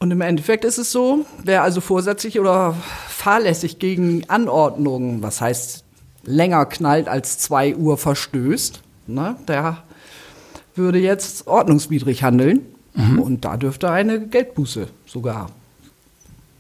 Und 0.06 0.12
im 0.12 0.22
Endeffekt 0.22 0.66
ist 0.66 0.78
es 0.78 0.92
so, 0.92 1.26
wer 1.44 1.64
also 1.64 1.82
vorsätzlich 1.82 2.40
oder 2.40 2.76
fahrlässig 3.10 3.80
gegen 3.80 4.30
Anordnungen, 4.30 5.24
was 5.24 5.42
heißt 5.42 5.84
länger 6.26 6.68
knallt 6.68 7.08
als 7.08 7.40
zwei 7.40 7.76
Uhr 7.76 7.98
verstößt, 7.98 8.82
ne, 9.08 9.36
der 9.48 9.82
würde 10.76 11.00
jetzt 11.00 11.48
ordnungswidrig 11.48 12.22
handeln. 12.22 12.68
Und 13.20 13.46
da 13.46 13.58
dürfte 13.58 13.90
eine 13.90 14.28
Geldbuße 14.28 14.90
sogar 15.08 15.50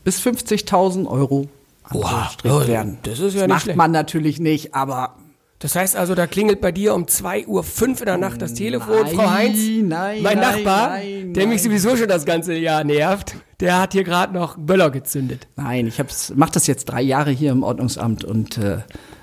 bis 0.04 0.20
50.000 0.22 1.06
Euro 1.06 1.48
ja, 1.94 2.68
werden. 2.68 2.98
das 3.04 3.20
ist 3.20 3.36
ja 3.36 3.42
nicht 3.42 3.50
macht 3.50 3.62
schlecht. 3.62 3.78
man 3.78 3.92
natürlich 3.92 4.40
nicht, 4.40 4.74
aber 4.74 5.14
Das 5.60 5.76
heißt 5.76 5.96
also, 5.96 6.16
da 6.16 6.28
klingelt 6.28 6.60
bei 6.60 6.72
dir 6.72 6.94
um 6.94 7.08
2 7.08 7.48
Uhr 7.48 7.64
fünf 7.64 8.02
in 8.02 8.08
der 8.08 8.18
Nacht 8.18 8.42
das 8.42 8.54
Telefon, 8.54 9.04
Nein, 9.04 9.16
Frau 9.16 9.30
Heinz. 9.32 9.58
nein, 9.84 10.22
mein 10.22 10.38
nein, 10.38 10.64
Nachbar, 10.64 11.00
der 11.00 11.48
mich 11.48 11.64
sowieso 11.64 11.96
schon 11.96 12.10
das 12.10 12.26
ganze 12.26 12.54
Jahr 12.56 12.84
nervt, 12.84 13.36
der 13.62 13.80
hat 13.80 13.94
hier 13.94 14.04
gerade 14.04 14.34
noch 14.34 14.58
Böller 14.58 14.92
gezündet. 14.92 15.48
Nein, 15.56 15.88
ich 15.88 15.98
mache 16.36 16.52
das 16.52 16.68
jetzt 16.68 16.86
drei 16.86 17.02
Jahre 17.02 17.32
hier 17.32 17.52
im 17.52 17.64
Ordnungsamt 17.64 18.26
und 18.26 18.58
äh, 18.58 18.80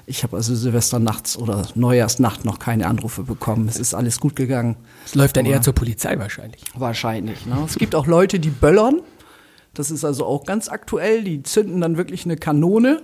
ich 0.07 0.23
habe 0.23 0.37
also 0.37 0.55
Silvesternachts 0.55 1.37
oder 1.37 1.69
Neujahrsnacht 1.75 2.45
noch 2.45 2.59
keine 2.59 2.87
Anrufe 2.87 3.23
bekommen. 3.23 3.69
Es 3.69 3.79
ist 3.79 3.95
alles 3.95 4.19
gut 4.19 4.35
gegangen. 4.35 4.77
Es 5.05 5.15
läuft 5.15 5.37
dann 5.37 5.47
eher 5.47 5.63
zur 5.63 5.75
Polizei 5.75 6.19
wahrscheinlich. 6.19 6.63
Wahrscheinlich. 6.75 7.47
Ne? 7.47 7.63
Es 7.67 7.77
gibt 7.77 7.95
auch 7.95 8.07
Leute, 8.07 8.41
die 8.41 8.51
böllern. 8.51 9.01
Das 9.75 9.91
ist 9.91 10.05
also 10.05 10.27
auch 10.27 10.45
ganz 10.45 10.69
aktuell. 10.69 11.23
Die 11.25 11.43
zünden 11.43 11.81
dann 11.81 11.97
wirklich 11.97 12.25
eine 12.25 12.37
Kanone. 12.37 13.03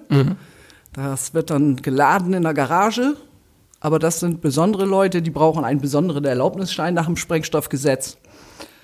Das 0.99 1.33
wird 1.33 1.51
dann 1.51 1.77
geladen 1.77 2.35
in 2.35 2.43
der 2.43 2.55
Garage. 2.55 3.17
Aber 3.81 4.01
das 4.01 4.19
sind 4.19 4.41
besondere 4.41 4.85
Leute, 4.85 5.23
die 5.23 5.31
brauchen 5.31 5.65
einen 5.65 5.81
besonderen 5.81 6.25
Erlaubnisschein 6.25 6.95
nach 6.95 7.07
dem 7.07 7.17
Sprengstoffgesetz. 7.17 8.19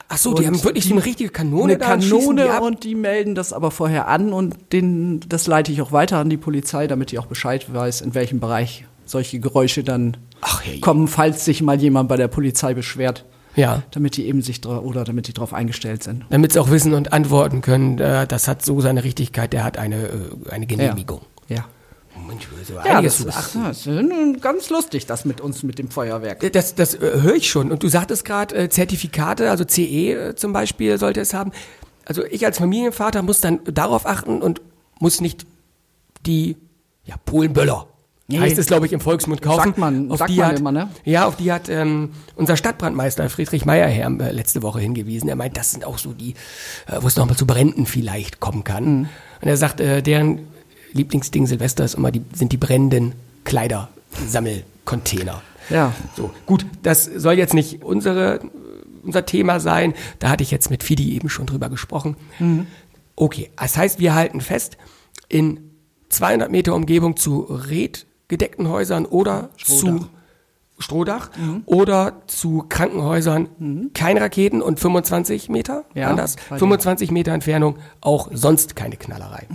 Ach 0.08 0.18
so, 0.18 0.34
die 0.34 0.42
Und 0.42 0.46
haben 0.46 0.64
wirklich 0.64 0.84
so 0.84 0.94
eine 0.94 1.04
richtige 1.04 1.30
Kanone 1.30 1.72
eine 1.72 1.78
da 1.78 1.96
die 1.96 2.08
Kanone 2.08 2.50
ab? 2.52 2.62
und 2.62 2.84
die 2.84 2.94
melden 2.94 3.34
das 3.34 3.52
aber 3.52 3.70
vorher 3.72 4.06
an 4.06 4.32
und 4.32 4.54
den, 4.72 5.20
das 5.28 5.48
leite 5.48 5.72
ich 5.72 5.82
auch 5.82 5.90
weiter 5.90 6.18
an 6.18 6.30
die 6.30 6.36
Polizei, 6.36 6.86
damit 6.86 7.10
die 7.10 7.18
auch 7.18 7.26
Bescheid 7.26 7.72
weiß, 7.72 8.02
in 8.02 8.14
welchem 8.14 8.38
Bereich 8.38 8.84
solche 9.06 9.40
Geräusche 9.40 9.82
dann 9.82 10.16
Ach, 10.40 10.62
herrje. 10.64 10.80
kommen, 10.80 11.08
falls 11.08 11.44
sich 11.44 11.62
mal 11.62 11.80
jemand 11.80 12.08
bei 12.08 12.16
der 12.16 12.28
Polizei 12.28 12.74
beschwert. 12.74 13.24
Ja. 13.56 13.82
Damit 13.92 14.16
die 14.16 14.26
eben 14.26 14.42
sich 14.42 14.64
oder 14.66 15.04
damit 15.04 15.26
die 15.26 15.32
darauf 15.32 15.54
eingestellt 15.54 16.02
sind. 16.02 16.24
Damit 16.30 16.52
sie 16.52 16.60
auch 16.60 16.70
wissen 16.70 16.92
und 16.92 17.12
antworten 17.12 17.60
können, 17.62 17.98
äh, 17.98 18.26
das 18.26 18.46
hat 18.46 18.64
so 18.64 18.80
seine 18.80 19.02
Richtigkeit, 19.04 19.52
der 19.52 19.64
hat 19.64 19.78
eine, 19.78 19.96
äh, 20.06 20.50
eine 20.50 20.66
Genehmigung. 20.66 21.22
Ja. 21.48 21.64
Mensch, 22.26 22.48
so 22.66 22.74
Ja, 22.74 23.02
das 23.02 23.20
ist, 23.20 23.54
ja, 23.54 23.68
das 23.68 23.86
ist 23.86 24.40
ganz 24.42 24.70
lustig, 24.70 25.06
das 25.06 25.24
mit 25.24 25.40
uns, 25.40 25.62
mit 25.62 25.78
dem 25.78 25.90
Feuerwerk. 25.90 26.52
Das, 26.52 26.74
das 26.74 26.94
äh, 26.94 27.20
höre 27.20 27.34
ich 27.34 27.50
schon. 27.50 27.70
Und 27.70 27.82
du 27.82 27.88
sagtest 27.88 28.24
gerade, 28.24 28.54
äh, 28.54 28.68
Zertifikate, 28.68 29.50
also 29.50 29.64
CE 29.64 30.12
äh, 30.12 30.34
zum 30.34 30.52
Beispiel 30.52 30.98
sollte 30.98 31.20
es 31.20 31.34
haben. 31.34 31.52
Also 32.06 32.24
ich 32.24 32.44
als 32.44 32.58
Familienvater 32.58 33.22
muss 33.22 33.40
dann 33.40 33.60
darauf 33.64 34.06
achten 34.06 34.42
und 34.42 34.60
muss 35.00 35.20
nicht 35.20 35.46
die 36.26 36.56
ja, 37.04 37.16
Polenböller, 37.24 37.86
Nee. 38.26 38.40
heißt 38.40 38.56
es, 38.56 38.66
glaube 38.66 38.86
ich, 38.86 38.92
im 38.94 39.00
Volksmund 39.00 39.42
kaufen. 39.42 39.64
Sagt 39.64 39.78
man- 39.78 40.10
auf 40.10 40.18
sagt 40.18 40.30
die 40.30 40.36
man 40.38 40.46
hat, 40.46 40.58
immer, 40.58 40.72
ne? 40.72 40.88
Ja, 41.04 41.26
auf 41.26 41.36
die 41.36 41.52
hat 41.52 41.68
ähm, 41.68 42.10
unser 42.36 42.56
Stadtbrandmeister 42.56 43.28
Friedrich 43.28 43.66
Meyerherr 43.66 44.10
äh, 44.20 44.32
letzte 44.32 44.62
Woche 44.62 44.80
hingewiesen. 44.80 45.28
Er 45.28 45.36
meint, 45.36 45.58
das 45.58 45.72
sind 45.72 45.84
auch 45.84 45.98
so 45.98 46.12
die, 46.14 46.30
äh, 46.86 46.96
wo 47.02 47.06
es 47.06 47.16
nochmal 47.16 47.36
zu 47.36 47.46
Bränden 47.46 47.84
vielleicht 47.84 48.40
kommen 48.40 48.64
kann. 48.64 48.84
Mhm. 48.84 49.08
Und 49.42 49.48
er 49.48 49.58
sagt, 49.58 49.80
äh, 49.80 50.00
deren 50.02 50.48
Lieblingsding 50.94 51.46
Silvester 51.46 51.84
ist 51.84 51.94
immer 51.94 52.10
die, 52.10 52.22
sind 52.32 52.52
die 52.52 52.56
brennenden 52.56 53.12
Kleidersammelcontainer. 53.44 55.42
Ja. 55.70 55.92
So, 56.16 56.30
gut, 56.46 56.64
das 56.82 57.04
soll 57.04 57.34
jetzt 57.34 57.54
nicht 57.54 57.82
unsere, 57.82 58.40
unser 59.02 59.26
Thema 59.26 59.60
sein. 59.60 59.94
Da 60.18 60.28
hatte 60.30 60.42
ich 60.42 60.50
jetzt 60.50 60.70
mit 60.70 60.82
Fidi 60.82 61.14
eben 61.14 61.28
schon 61.28 61.46
drüber 61.46 61.68
gesprochen. 61.68 62.16
Okay, 63.16 63.50
das 63.56 63.76
heißt, 63.76 63.98
wir 63.98 64.14
halten 64.14 64.40
fest, 64.40 64.76
in 65.28 65.70
200 66.08 66.50
Meter 66.50 66.74
Umgebung 66.74 67.16
zu 67.16 67.40
redgedeckten 67.40 68.68
Häusern 68.68 69.06
oder 69.06 69.50
zu 69.62 70.06
Strohdach 70.78 71.30
oder 71.66 72.22
zu 72.26 72.64
Krankenhäusern 72.68 73.90
kein 73.94 74.18
Raketen 74.18 74.60
und 74.60 74.80
25 74.80 75.48
Meter, 75.48 75.84
Ja, 75.94 76.10
anders, 76.10 76.36
bei 76.48 76.56
dir. 76.56 76.60
25 76.60 77.10
Meter 77.10 77.32
Entfernung 77.32 77.76
auch 78.00 78.28
sonst 78.32 78.74
keine 78.76 78.96
Knallerei. 78.96 79.46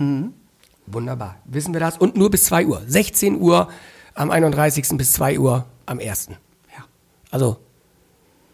Wunderbar, 0.92 1.36
wissen 1.44 1.72
wir 1.72 1.80
das 1.80 1.98
und 1.98 2.16
nur 2.16 2.30
bis 2.30 2.44
2 2.44 2.66
Uhr, 2.66 2.82
16 2.86 3.40
Uhr 3.40 3.68
am 4.14 4.30
31. 4.30 4.96
bis 4.96 5.12
2 5.12 5.38
Uhr 5.38 5.66
am 5.86 6.00
1. 6.00 6.30
Ja. 6.76 6.84
Also 7.30 7.58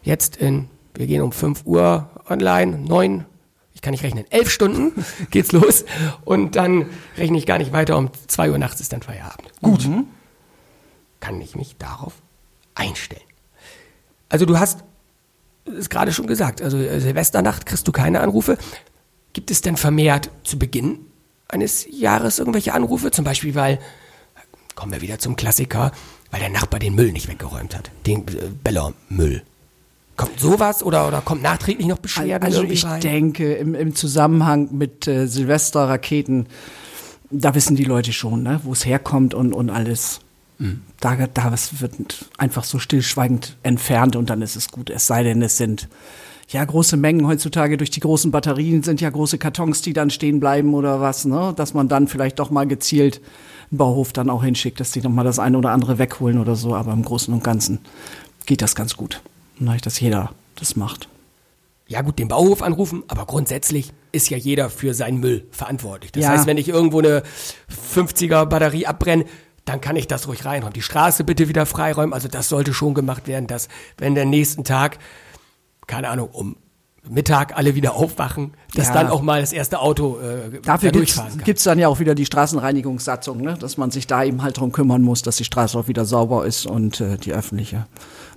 jetzt 0.03 0.37
in, 0.37 0.69
wir 0.93 1.07
gehen 1.07 1.21
um 1.21 1.31
5 1.31 1.65
Uhr 1.65 2.09
online, 2.29 2.77
9, 2.77 3.25
ich 3.73 3.81
kann 3.81 3.91
nicht 3.91 4.03
rechnen, 4.03 4.25
11 4.29 4.49
Stunden 4.51 5.05
geht's 5.31 5.51
los 5.51 5.85
und 6.25 6.55
dann 6.55 6.85
rechne 7.17 7.37
ich 7.37 7.47
gar 7.47 7.57
nicht 7.57 7.73
weiter, 7.73 7.97
um 7.97 8.11
2 8.27 8.51
Uhr 8.51 8.57
nachts 8.59 8.81
ist 8.81 8.93
dann 8.93 9.01
Feierabend. 9.01 9.51
Gut. 9.61 9.89
Kann 11.19 11.41
ich 11.41 11.55
mich 11.55 11.75
darauf 11.77 12.13
einstellen. 12.75 13.23
Also 14.29 14.45
du 14.45 14.59
hast 14.59 14.83
es 15.65 15.89
gerade 15.89 16.13
schon 16.13 16.27
gesagt, 16.27 16.61
also 16.61 16.77
äh, 16.77 16.99
Silvesternacht 16.99 17.65
kriegst 17.65 17.87
du 17.87 17.91
keine 17.91 18.21
Anrufe. 18.21 18.59
Gibt 19.33 19.49
es 19.49 19.61
denn 19.61 19.75
vermehrt 19.75 20.29
zu 20.43 20.59
Beginn 20.59 21.06
eines 21.49 21.87
Jahres 21.89 22.39
irgendwelche 22.39 22.73
Anrufe? 22.73 23.11
Zum 23.11 23.25
Beispiel, 23.25 23.55
weil, 23.55 23.79
kommen 24.75 24.91
wir 24.91 25.01
wieder 25.01 25.19
zum 25.19 25.35
Klassiker, 25.35 25.91
weil 26.31 26.39
der 26.39 26.49
Nachbar 26.49 26.79
den 26.79 26.95
Müll 26.95 27.11
nicht 27.11 27.27
weggeräumt 27.27 27.75
hat. 27.75 27.91
Den 28.05 28.27
äh, 28.27 28.49
Bellermüll. 28.63 29.43
Kommt 30.15 30.39
sowas 30.39 30.81
oder, 30.81 31.07
oder 31.07 31.21
kommt 31.21 31.43
nachträglich 31.43 31.87
noch 31.87 31.99
Beschwerden? 31.99 32.43
Also 32.43 32.63
ich 32.63 32.83
rein? 32.83 33.01
denke, 33.01 33.53
im, 33.53 33.75
im 33.75 33.93
Zusammenhang 33.93 34.69
mit 34.71 35.07
äh, 35.07 35.27
Silvesterraketen, 35.27 36.47
da 37.29 37.53
wissen 37.53 37.75
die 37.75 37.83
Leute 37.83 38.13
schon, 38.13 38.41
ne, 38.41 38.59
wo 38.63 38.73
es 38.73 38.85
herkommt 38.85 39.33
und, 39.33 39.53
und 39.53 39.69
alles. 39.69 40.21
Da, 40.99 41.15
da 41.15 41.51
was 41.51 41.81
wird 41.81 42.25
einfach 42.39 42.63
so 42.63 42.79
stillschweigend 42.79 43.57
entfernt 43.61 44.15
und 44.15 44.31
dann 44.31 44.41
ist 44.41 44.55
es 44.55 44.69
gut. 44.69 44.89
Es 44.89 45.05
sei 45.05 45.21
denn, 45.21 45.43
es 45.43 45.57
sind 45.57 45.87
ja 46.49 46.63
große 46.63 46.97
Mengen 46.97 47.27
heutzutage 47.27 47.77
durch 47.77 47.89
die 47.89 47.99
großen 47.99 48.31
Batterien 48.31 48.83
sind 48.83 49.01
ja 49.01 49.09
große 49.09 49.37
Kartons, 49.37 49.81
die 49.81 49.93
dann 49.93 50.09
stehen 50.09 50.39
bleiben 50.39 50.73
oder 50.73 51.01
was, 51.01 51.25
ne? 51.25 51.53
Dass 51.55 51.73
man 51.73 51.87
dann 51.89 52.07
vielleicht 52.07 52.39
doch 52.39 52.49
mal 52.49 52.65
gezielt 52.67 53.21
einen 53.69 53.77
Bauhof 53.79 54.13
dann 54.13 54.29
auch 54.29 54.43
hinschickt, 54.43 54.79
dass 54.79 54.91
die 54.91 55.01
noch 55.01 55.09
mal 55.11 55.23
das 55.23 55.39
eine 55.39 55.57
oder 55.57 55.71
andere 55.71 55.97
wegholen 55.99 56.39
oder 56.39 56.55
so. 56.55 56.73
Aber 56.75 56.93
im 56.93 57.03
Großen 57.03 57.33
und 57.33 57.43
Ganzen 57.43 57.79
geht 58.45 58.61
das 58.61 58.75
ganz 58.75 58.95
gut. 58.95 59.21
Ne, 59.59 59.77
dass 59.81 59.99
jeder 59.99 60.31
das 60.55 60.75
macht. 60.75 61.09
Ja 61.89 62.01
gut, 62.01 62.19
den 62.19 62.27
Bauhof 62.27 62.61
anrufen, 62.61 63.03
aber 63.07 63.25
grundsätzlich 63.25 63.91
ist 64.11 64.29
ja 64.29 64.37
jeder 64.37 64.69
für 64.69 64.93
seinen 64.93 65.19
Müll 65.19 65.45
verantwortlich. 65.51 66.11
Das 66.11 66.23
Ja. 66.23 66.29
heißt, 66.31 66.45
wenn 66.45 66.57
ich 66.57 66.67
irgendwo 66.69 66.99
eine 66.99 67.23
50er 67.69 68.45
Batterie 68.45 68.85
abbrenne, 68.85 69.25
dann 69.65 69.81
kann 69.81 69.95
ich 69.95 70.07
das 70.07 70.27
ruhig 70.27 70.45
reinräumen. 70.45 70.73
Die 70.73 70.81
Straße 70.81 71.23
bitte 71.23 71.49
wieder 71.49 71.65
freiräumen. 71.65 72.13
Also 72.13 72.27
das 72.29 72.47
sollte 72.49 72.73
schon 72.73 72.93
gemacht 72.93 73.27
werden, 73.27 73.47
dass 73.47 73.67
wenn 73.97 74.15
der 74.15 74.25
nächsten 74.25 74.63
Tag, 74.63 74.97
keine 75.87 76.09
Ahnung, 76.09 76.29
um 76.31 76.55
Mittag 77.09 77.55
alle 77.57 77.73
wieder 77.73 77.95
aufwachen, 77.95 78.51
dass 78.75 78.87
Ja. 78.89 78.95
dann 78.95 79.07
auch 79.07 79.21
mal 79.21 79.39
das 79.39 79.53
erste 79.53 79.79
Auto 79.79 80.17
äh, 80.19 80.59
Dafür 80.61 80.91
da 80.91 80.99
kann. 81.05 81.37
gibt's 81.45 81.63
dann 81.63 81.79
ja 81.79 81.87
auch 81.87 81.99
wieder 81.99 82.15
die 82.15 82.25
Straßenreinigungssatzung, 82.25 83.39
ne? 83.39 83.57
dass 83.57 83.77
man 83.77 83.91
sich 83.91 84.07
da 84.07 84.23
eben 84.25 84.43
halt 84.43 84.57
drum 84.59 84.73
kümmern 84.73 85.01
muss, 85.01 85.21
dass 85.21 85.37
die 85.37 85.45
Straße 85.45 85.77
auch 85.79 85.87
wieder 85.87 86.03
sauber 86.03 86.45
ist 86.45 86.65
und 86.65 86.99
äh, 86.99 87.17
die 87.17 87.31
öffentliche, 87.33 87.85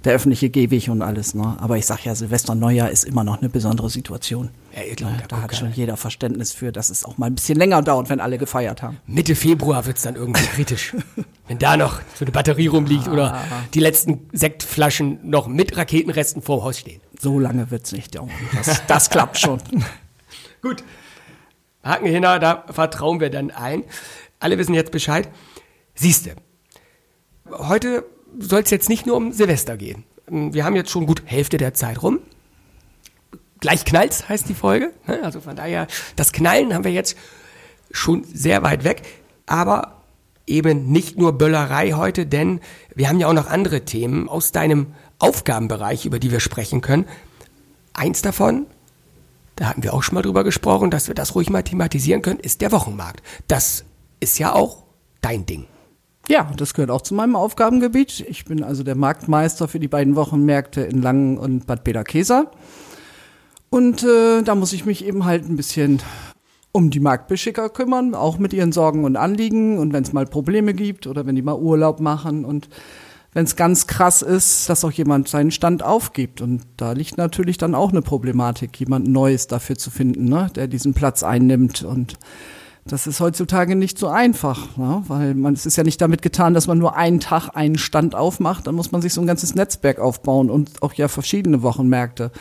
der 0.05 0.15
öffentliche 0.15 0.49
Gehweg 0.49 0.89
und 0.89 1.03
alles. 1.03 1.35
Ne? 1.35 1.57
Aber 1.61 1.77
ich 1.77 1.87
sag 1.87 2.05
ja, 2.05 2.15
Silvester 2.15 2.55
Neujahr 2.55 2.91
ist 2.91 3.05
immer 3.05 3.25
noch 3.25 3.39
eine 3.39 3.49
besondere 3.49 3.91
Situation. 3.91 4.51
Ja, 4.75 4.83
ich 4.83 4.97
glaub, 4.97 5.11
da 5.19 5.27
da 5.27 5.43
hat 5.43 5.55
schon 5.55 5.73
jeder 5.73 5.97
Verständnis 5.97 6.53
für, 6.53 6.73
dass 6.73 6.91
es 6.91 7.05
auch 7.05 7.19
mal 7.19 7.27
ein 7.27 7.35
bisschen 7.35 7.59
länger 7.59 7.83
dauert, 7.83 8.09
wenn 8.09 8.21
alle 8.21 8.39
gefeiert 8.39 8.83
haben. 8.83 8.99
Mitte 9.07 9.35
Februar 9.35 9.85
wird's 9.87 10.03
dann 10.03 10.17
irgendwie 10.17 10.45
kritisch. 10.55 10.95
Wenn 11.49 11.59
da 11.59 11.77
noch 11.77 12.01
so 12.15 12.25
eine 12.25 12.33
Batterie 12.33 12.69
rumliegt 12.69 13.09
oder 13.09 13.39
die 13.75 13.81
letzten 13.81 14.29
Sektflaschen 14.33 15.19
noch 15.29 15.49
mit 15.49 15.77
Raketenresten 15.77 16.41
vorm 16.43 16.63
Haus 16.63 16.79
stehen. 16.79 17.01
So 17.21 17.39
lange 17.39 17.71
wird's 17.71 17.93
nicht 17.93 18.15
dauern. 18.15 18.31
Das, 18.55 18.83
das 18.87 19.11
klappt 19.11 19.39
schon. 19.39 19.61
Gut. 20.63 20.83
Haken 21.83 22.07
hinter, 22.07 22.39
da 22.39 22.65
vertrauen 22.71 23.21
wir 23.21 23.31
dann 23.31 23.51
ein. 23.51 23.85
Alle 24.39 24.57
wissen 24.59 24.75
jetzt 24.75 24.93
Bescheid. 24.93 25.29
Siehste, 25.95 26.37
heute 27.51 28.05
soll 28.39 28.63
es 28.63 28.71
jetzt 28.71 28.89
nicht 28.89 29.07
nur 29.07 29.17
um 29.17 29.33
Silvester 29.33 29.77
gehen. 29.77 30.05
Wir 30.29 30.65
haben 30.65 30.77
jetzt 30.77 30.91
schon 30.91 31.07
gut 31.07 31.23
Hälfte 31.25 31.57
der 31.57 31.75
Zeit 31.75 32.03
rum. 32.03 32.21
Gleich 33.61 33.85
knallt's 33.85 34.29
heißt 34.29 34.49
die 34.49 34.55
Folge. 34.55 34.93
ne? 35.07 35.21
Also 35.23 35.41
von 35.41 35.57
daher, 35.57 35.87
das 36.17 36.33
Knallen 36.33 36.73
haben 36.73 36.85
wir 36.85 36.93
jetzt 36.93 37.17
schon 37.91 38.25
sehr 38.25 38.63
weit 38.63 38.85
weg. 38.85 39.03
Aber 39.47 40.01
eben 40.47 40.91
nicht 40.91 41.19
nur 41.19 41.39
Böllerei 41.39 41.93
heute, 41.93 42.27
denn 42.27 42.61
wir 42.95 43.09
haben 43.09 43.21
ja 43.21 43.29
auch 43.29 43.33
noch 43.33 43.47
andere 43.47 43.85
Themen 43.85 44.29
aus 44.29 44.53
deinem 44.53 44.95
Aufgabenbereich, 45.19 46.07
über 46.07 46.19
die 46.19 46.31
wir 46.31 46.41
sprechen 46.41 46.81
können. 46.81 47.07
Eins 47.93 48.23
davon, 48.23 48.67
da 49.57 49.67
hatten 49.67 49.83
wir 49.83 49.93
auch 49.95 50.03
schon 50.03 50.15
mal 50.15 50.23
drüber 50.23 50.45
gesprochen, 50.45 50.91
dass 50.91 51.09
wir 51.09 51.15
das 51.15 51.35
ruhig 51.35 51.51
mal 51.51 51.63
thematisieren 51.63 52.23
können, 52.23 52.41
ist 52.41 52.61
der 52.61 52.73
Wochenmarkt. 52.73 53.23
Das 53.47 53.85
ist 54.19 54.39
ja 54.39 54.55
auch 54.55 54.85
dein 55.21 55.47
Ding. 55.47 55.67
Ja, 56.31 56.49
das 56.57 56.75
gehört 56.75 56.93
auch 56.93 57.01
zu 57.01 57.13
meinem 57.13 57.35
Aufgabengebiet. 57.35 58.25
Ich 58.29 58.45
bin 58.45 58.63
also 58.63 58.85
der 58.85 58.95
Marktmeister 58.95 59.67
für 59.67 59.81
die 59.81 59.89
beiden 59.89 60.15
Wochenmärkte 60.15 60.81
in 60.81 61.03
Langen 61.03 61.37
und 61.37 61.67
Bad 61.67 61.83
Bederkesa. 61.83 62.53
Und 63.69 64.05
äh, 64.05 64.43
da 64.43 64.55
muss 64.55 64.73
ich 64.73 64.87
mich 64.87 65.05
eben 65.05 65.25
halt 65.25 65.49
ein 65.49 65.57
bisschen 65.57 66.01
um 66.71 66.91
die 66.91 67.01
Marktbeschicker 67.01 67.69
kümmern, 67.69 68.15
auch 68.15 68.39
mit 68.39 68.53
ihren 68.53 68.71
Sorgen 68.71 69.03
und 69.03 69.17
Anliegen 69.17 69.77
und 69.77 69.93
wenn 69.93 70.05
es 70.05 70.13
mal 70.13 70.25
Probleme 70.25 70.73
gibt 70.73 71.09
oder 71.09 71.27
wenn 71.27 71.35
die 71.35 71.43
mal 71.43 71.59
Urlaub 71.59 71.99
machen 71.99 72.45
und 72.45 72.69
wenn 73.33 73.45
es 73.45 73.57
ganz 73.57 73.89
krass 73.89 74.23
ist, 74.23 74.69
dass 74.69 74.85
auch 74.85 74.93
jemand 74.93 75.27
seinen 75.27 75.51
Stand 75.51 75.83
aufgibt. 75.83 76.41
Und 76.41 76.63
da 76.77 76.93
liegt 76.93 77.19
natürlich 77.19 77.59
dann 77.59 77.75
auch 77.75 77.91
eine 77.91 78.03
Problematik, 78.03 78.79
jemand 78.79 79.09
Neues 79.09 79.49
dafür 79.49 79.77
zu 79.77 79.91
finden, 79.91 80.27
ne? 80.27 80.49
der 80.55 80.69
diesen 80.69 80.95
Platz 80.95 81.25
einnimmt. 81.25 81.83
Und 81.83 82.19
das 82.91 83.07
ist 83.07 83.21
heutzutage 83.21 83.77
nicht 83.77 83.99
so 83.99 84.09
einfach, 84.09 84.77
ne? 84.77 85.05
weil 85.07 85.35
man, 85.35 85.55
es 85.55 85.65
ist 85.65 85.77
ja 85.77 85.85
nicht 85.85 86.01
damit 86.01 86.23
getan, 86.23 86.55
dass 86.55 86.67
man 86.67 86.79
nur 86.79 86.97
einen 86.97 87.21
Tag 87.21 87.51
einen 87.55 87.79
Stand 87.79 88.17
aufmacht. 88.17 88.67
Dann 88.67 88.75
muss 88.75 88.91
man 88.91 89.01
sich 89.01 89.15
so 89.15 89.21
ein 89.21 89.29
ganzes 89.29 89.55
Netzwerk 89.55 90.01
aufbauen 90.01 90.51
und 90.51 90.83
auch 90.83 90.93
ja 90.95 91.07
verschiedene 91.07 91.63
Wochenmärkte 91.63 92.33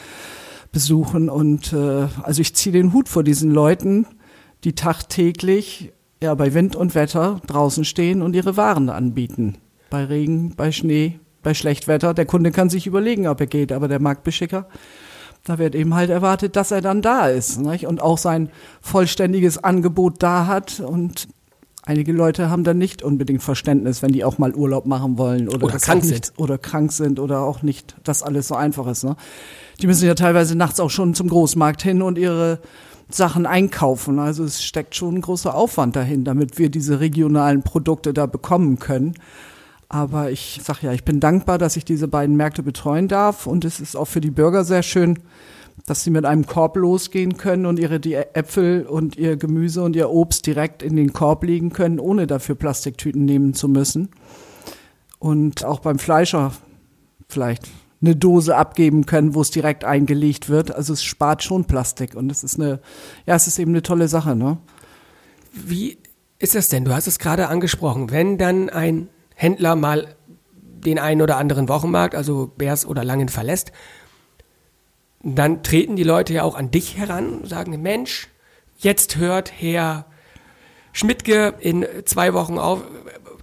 besuchen. 0.72 1.30
Und 1.30 1.72
äh, 1.72 2.08
also 2.24 2.42
ich 2.42 2.56
ziehe 2.56 2.74
den 2.74 2.94
Hut 2.94 3.10
vor 3.10 3.24
diesen 3.24 3.52
Leuten, 3.52 4.08
die 4.64 4.74
tagtäglich 4.74 5.94
ja 6.22 6.34
bei 6.34 6.56
Wind 6.56 6.76
und 6.76 6.96
Wetter 6.96 7.42
draußen 7.46 7.86
stehen 7.86 8.24
und 8.24 8.36
ihre 8.36 8.58
Waren 8.58 8.90
anbieten. 8.90 9.60
Bei 9.92 10.04
Regen, 10.04 10.56
bei 10.56 10.72
Schnee, 10.72 11.20
bei 11.44 11.54
Schlechtwetter. 11.54 12.16
Der 12.16 12.26
Kunde 12.26 12.52
kann 12.52 12.72
sich 12.72 12.88
überlegen, 12.88 13.28
ob 13.28 13.40
er 13.40 13.48
geht, 13.48 13.72
aber 13.72 13.88
der 13.88 14.02
Marktbeschicker, 14.02 14.68
da 15.44 15.58
wird 15.58 15.76
eben 15.76 15.96
halt 15.96 16.10
erwartet, 16.10 16.56
dass 16.56 16.72
er 16.72 16.82
dann 16.82 17.02
da 17.02 17.28
ist 17.28 17.60
nicht? 17.60 17.88
und 17.88 18.02
auch 18.02 18.18
sein 18.18 18.50
vollständiges 18.82 19.64
Angebot 19.64 20.22
da 20.22 20.48
hat 20.48 20.80
und 20.80 21.28
Einige 21.86 22.12
Leute 22.12 22.52
haben 22.52 22.64
dann 22.64 22.78
nicht 22.78 23.02
unbedingt 23.02 23.42
Verständnis, 23.42 24.04
wenn 24.04 24.12
die 24.12 24.24
auch 24.24 24.38
mal 24.38 24.54
Urlaub 24.54 24.86
machen 24.86 25.18
wollen 25.18 25.50
oder, 25.50 25.66
Oder 25.66 25.80
krank 25.80 26.04
nicht, 26.04 26.26
sind. 26.26 26.38
oder 26.40 26.60
krank 26.60 26.92
sind 26.92 27.20
oder 27.20 27.40
auch 27.42 27.64
nicht, 27.64 27.96
dass 28.04 28.22
alles 28.22 28.48
so 28.50 28.54
einfach 28.54 28.86
ist. 28.86 29.04
Ne? 29.04 29.16
Die 29.82 29.88
müssen 29.88 30.06
ja 30.06 30.14
teilweise 30.14 30.56
nachts 30.56 30.80
auch 30.80 30.92
schon 30.92 31.16
zum 31.16 31.30
Großmarkt 31.30 31.82
hin 31.82 32.04
und 32.04 32.20
ihre 32.20 32.60
Sachen 33.10 33.48
einkaufen. 33.48 34.20
Also 34.20 34.44
es 34.44 34.64
steckt 34.64 34.94
schon 34.94 35.16
ein 35.16 35.22
großer 35.22 35.56
Aufwand 35.56 35.96
dahin, 35.96 36.26
damit 36.26 36.60
wir 36.60 36.70
diese 36.70 37.00
regionalen 37.00 37.64
Produkte 37.64 38.14
da 38.14 38.28
bekommen 38.28 38.78
können. 38.78 39.16
Aber 39.90 40.30
ich 40.30 40.62
sag 40.64 40.84
ja, 40.84 40.94
ich 40.94 41.04
bin 41.04 41.20
dankbar, 41.20 41.58
dass 41.58 41.76
ich 41.76 41.84
diese 41.84 42.08
beiden 42.08 42.38
Märkte 42.38 42.62
betreuen 42.62 43.08
darf 43.08 43.48
und 43.48 43.66
es 43.66 43.80
ist 43.80 43.96
auch 43.96 44.06
für 44.06 44.22
die 44.22 44.30
Bürger 44.30 44.64
sehr 44.64 44.84
schön, 44.84 45.18
dass 45.88 46.04
sie 46.04 46.12
mit 46.12 46.26
einem 46.26 46.46
Korb 46.46 46.78
losgehen 46.78 47.38
können 47.38 47.66
und 47.66 47.80
ihre 47.80 47.96
Äpfel 48.36 48.86
und 48.86 49.16
ihr 49.16 49.36
Gemüse 49.36 49.82
und 49.82 49.96
ihr 49.96 50.12
Obst 50.12 50.46
direkt 50.46 50.84
in 50.84 50.96
den 50.96 51.12
Korb 51.12 51.44
legen 51.44 51.72
können, 51.72 52.00
ohne 52.00 52.28
dafür 52.28 52.54
Plastiktüten 52.54 53.26
nehmen 53.26 53.56
zu 53.56 53.68
müssen. 53.68 54.10
Und 55.18 55.66
auch 55.66 55.80
beim 55.80 55.98
Fleischer 55.98 56.54
vielleicht 57.28 57.68
eine 58.02 58.16
Dose 58.16 58.56
abgeben 58.56 59.08
können, 59.08 59.34
wo 59.34 59.42
es 59.42 59.50
direkt 59.50 59.84
eingelegt 59.84 60.50
wird. 60.50 60.74
Also 60.74 60.94
es 60.94 61.04
spart 61.04 61.44
schon 61.44 61.66
Plastik 61.66 62.16
und 62.16 62.32
es 62.32 62.44
ist 62.44 62.60
eine, 62.60 62.80
ja, 63.26 63.36
es 63.36 63.48
ist 63.48 63.58
eben 63.58 63.72
eine 63.72 63.82
tolle 63.82 64.08
Sache, 64.08 64.36
ne? 64.36 64.58
Wie 65.52 65.98
ist 66.38 66.54
das 66.54 66.70
denn? 66.70 66.86
Du 66.86 66.94
hast 66.94 67.08
es 67.08 67.18
gerade 67.18 67.48
angesprochen. 67.48 68.12
Wenn 68.12 68.38
dann 68.38 68.70
ein 68.70 69.10
Händler 69.40 69.78
mal 69.78 70.16
den 70.52 71.00
einen 71.00 71.22
oder 71.22 71.38
anderen 71.38 71.70
Wochenmarkt, 71.70 72.14
also 72.14 72.52
Bärs 72.58 72.86
oder 72.86 73.06
Langen 73.06 73.30
verlässt, 73.30 73.72
dann 75.24 75.64
treten 75.64 75.96
die 75.96 76.04
Leute 76.04 76.34
ja 76.34 76.44
auch 76.44 76.56
an 76.56 76.72
dich 76.72 76.98
heran 76.98 77.40
und 77.40 77.50
sagen, 77.50 77.82
Mensch, 77.82 78.28
jetzt 78.80 79.16
hört 79.16 79.54
Herr 79.58 80.06
Schmidtke 80.92 81.54
in 81.60 81.86
zwei 82.04 82.34
Wochen 82.34 82.58
auf, 82.58 82.82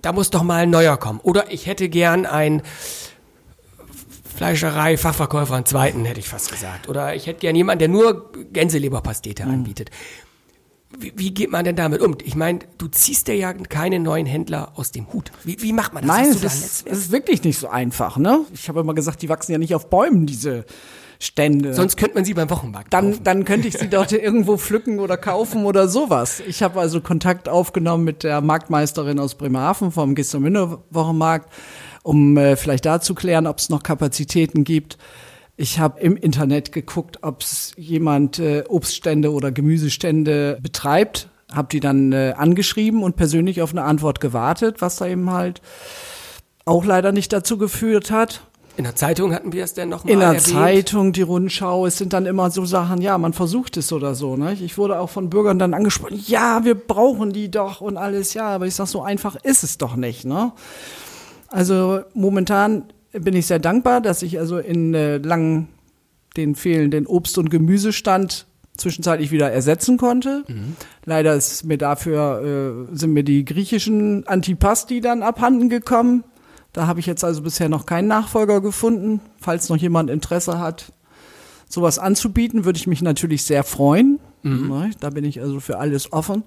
da 0.02 0.12
muss 0.12 0.28
doch 0.28 0.42
mal 0.42 0.64
ein 0.64 0.70
neuer 0.70 0.98
kommen. 0.98 1.20
Oder 1.22 1.50
ich 1.50 1.66
hätte 1.66 1.88
gern 1.88 2.26
ein 2.26 2.60
Fleischerei, 4.36 4.98
Fachverkäufer, 4.98 5.54
einen 5.54 5.64
zweiten, 5.64 6.04
hätte 6.04 6.20
ich 6.20 6.28
fast 6.28 6.50
gesagt. 6.50 6.90
Oder 6.90 7.14
ich 7.14 7.26
hätte 7.26 7.40
gern 7.40 7.56
jemanden, 7.56 7.78
der 7.78 7.88
nur 7.88 8.32
Gänseleberpastete 8.52 9.44
anbietet. 9.44 9.90
Wie, 10.98 11.12
wie 11.16 11.35
geht 11.35 11.50
man 11.50 11.64
denn 11.64 11.76
damit 11.76 12.00
um? 12.00 12.16
Ich 12.24 12.37
meine, 12.37 12.61
du 12.78 12.88
ziehst 12.88 13.28
dir 13.28 13.37
ja 13.37 13.52
keine 13.52 14.00
neuen 14.00 14.26
Händler 14.26 14.72
aus 14.76 14.92
dem 14.92 15.12
Hut. 15.12 15.30
Wie, 15.44 15.61
wie 15.61 15.72
macht 15.72 15.92
man 15.92 16.06
das? 16.06 16.16
Nein, 16.16 16.30
es 16.30 16.37
du 16.37 16.40
da 16.40 16.46
ist, 16.46 16.87
ist 16.87 17.12
wirklich 17.12 17.42
nicht 17.44 17.59
so 17.59 17.68
einfach, 17.68 18.16
ne? 18.16 18.40
Ich 18.54 18.68
habe 18.68 18.80
immer 18.80 18.94
gesagt, 18.94 19.22
die 19.22 19.28
wachsen 19.28 19.52
ja 19.52 19.59
nicht 19.59 19.74
auf 19.74 19.90
Bäumen, 19.90 20.26
diese 20.26 20.64
Stände. 21.18 21.72
Sonst 21.74 21.96
könnte 21.96 22.14
man 22.14 22.24
sie 22.24 22.35
beim 22.35 22.50
Wochenmarkt 22.50 22.92
dann, 22.92 23.12
kaufen. 23.12 23.24
dann 23.24 23.44
könnte 23.44 23.68
ich 23.68 23.78
sie 23.78 23.88
dort 23.88 24.12
irgendwo 24.12 24.56
pflücken 24.56 25.00
oder 25.00 25.16
kaufen 25.16 25.64
oder 25.64 25.88
sowas. 25.88 26.42
Ich 26.46 26.62
habe 26.62 26.80
also 26.80 27.00
Kontakt 27.00 27.48
aufgenommen 27.48 28.04
mit 28.04 28.22
der 28.22 28.40
Marktmeisterin 28.40 29.18
aus 29.18 29.35
Bremerhaven 29.35 29.92
vom 29.92 30.14
Gistomünder 30.14 30.82
Wochenmarkt, 30.90 31.50
um 32.02 32.37
äh, 32.37 32.56
vielleicht 32.56 32.85
da 32.85 33.00
zu 33.00 33.14
klären, 33.14 33.46
ob 33.46 33.59
es 33.59 33.68
noch 33.68 33.82
Kapazitäten 33.82 34.64
gibt. 34.64 34.98
Ich 35.57 35.79
habe 35.79 36.01
im 36.01 36.16
Internet 36.16 36.73
geguckt, 36.73 37.21
ob 37.23 37.40
es 37.40 37.73
jemand 37.79 38.38
äh, 38.38 38.64
Obststände 38.69 39.33
oder 39.33 39.53
Gemüsestände 39.53 40.59
betreibt, 40.61 41.29
habe 41.51 41.69
die 41.71 41.81
dann 41.81 42.12
äh, 42.12 42.35
angeschrieben 42.37 43.03
und 43.03 43.16
persönlich 43.16 43.62
auf 43.62 43.71
eine 43.71 43.83
Antwort 43.83 44.21
gewartet, 44.21 44.81
was 44.81 44.97
da 44.97 45.07
eben 45.07 45.31
halt 45.31 45.62
auch 46.66 46.85
leider 46.85 47.12
nicht 47.12 47.33
dazu 47.33 47.57
geführt 47.57 48.11
hat. 48.11 48.42
In 48.77 48.85
der 48.85 48.95
Zeitung 48.95 49.33
hatten 49.33 49.55
wir 49.55 49.64
es 49.64 49.73
denn 49.73 49.88
nochmal 49.88 50.12
In 50.12 50.19
der 50.19 50.29
erwähnt. 50.29 50.42
Zeitung, 50.47 51.12
die 51.12 51.23
Rundschau, 51.23 51.87
es 51.87 51.97
sind 51.97 52.12
dann 52.12 52.27
immer 52.27 52.51
so 52.51 52.66
Sachen, 52.66 53.01
ja, 53.01 53.16
man 53.16 53.33
versucht 53.33 53.79
es 53.79 53.90
oder 53.90 54.14
so. 54.14 54.37
Ne? 54.37 54.53
Ich 54.53 54.77
wurde 54.77 55.01
auch 55.01 55.09
von 55.09 55.31
Bürgern 55.31 55.59
dann 55.59 55.73
angesprochen, 55.73 56.21
ja, 56.27 56.64
wir 56.64 56.75
brauchen 56.75 57.33
die 57.33 57.51
doch 57.51 57.81
und 57.81 57.97
alles, 57.97 58.35
ja, 58.35 58.49
aber 58.49 58.66
ich 58.66 58.75
sag, 58.75 58.88
so 58.88 59.01
einfach 59.01 59.37
ist 59.37 59.64
es 59.64 59.79
doch 59.79 59.97
nicht. 59.97 60.27
Ne? 60.27 60.53
Also 61.49 62.01
momentan 62.12 62.85
bin 63.20 63.35
ich 63.35 63.46
sehr 63.46 63.59
dankbar, 63.59 64.00
dass 64.00 64.22
ich 64.22 64.38
also 64.38 64.59
in 64.59 64.94
äh, 64.94 65.18
Langen 65.18 65.68
den 66.37 66.55
fehlenden 66.55 67.07
Obst- 67.07 67.38
und 67.38 67.50
Gemüsestand 67.50 68.46
zwischenzeitlich 68.76 69.31
wieder 69.31 69.50
ersetzen 69.50 69.96
konnte. 69.96 70.44
Leider 71.05 71.35
ist 71.35 71.64
mir 71.64 71.79
dafür, 71.79 72.87
äh, 72.92 72.96
sind 72.96 73.12
mir 73.12 73.24
die 73.24 73.44
griechischen 73.44 74.26
Antipasti 74.26 75.00
dann 75.00 75.22
abhanden 75.22 75.68
gekommen. 75.70 76.24
Da 76.74 76.87
habe 76.87 77.00
ich 77.00 77.07
jetzt 77.07 77.24
also 77.24 77.40
bisher 77.42 77.70
noch 77.70 77.87
keinen 77.87 78.09
Nachfolger 78.09 78.61
gefunden. 78.61 79.20
Falls 79.40 79.70
noch 79.70 79.79
jemand 79.79 80.11
Interesse 80.11 80.59
hat, 80.59 80.92
sowas 81.68 81.98
anzubieten, 81.98 82.66
würde 82.66 82.76
ich 82.76 82.87
mich 82.87 83.00
natürlich 83.00 83.44
sehr 83.44 83.64
freuen. 83.64 84.18
Ne, 84.42 84.90
Da 85.00 85.11
bin 85.11 85.24
ich 85.24 85.40
also 85.40 85.59
für 85.59 85.79
alles 85.79 86.12
offen. 86.12 86.44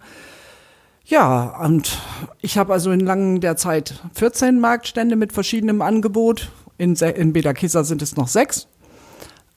Ja, 1.10 1.60
und 1.66 1.98
ich 2.40 2.58
habe 2.58 2.72
also 2.72 2.92
in 2.92 3.00
langen 3.00 3.42
der 3.42 3.58
Zeit 3.58 4.02
14 4.14 4.60
Marktstände 4.60 5.16
mit 5.16 5.34
verschiedenem 5.34 5.82
Angebot. 5.82 6.52
In, 6.78 6.94
in 6.96 7.34
Beda 7.34 7.54
Kisa 7.54 7.84
sind 7.84 8.02
es 8.04 8.16
noch 8.16 8.28
sechs. 8.28 8.68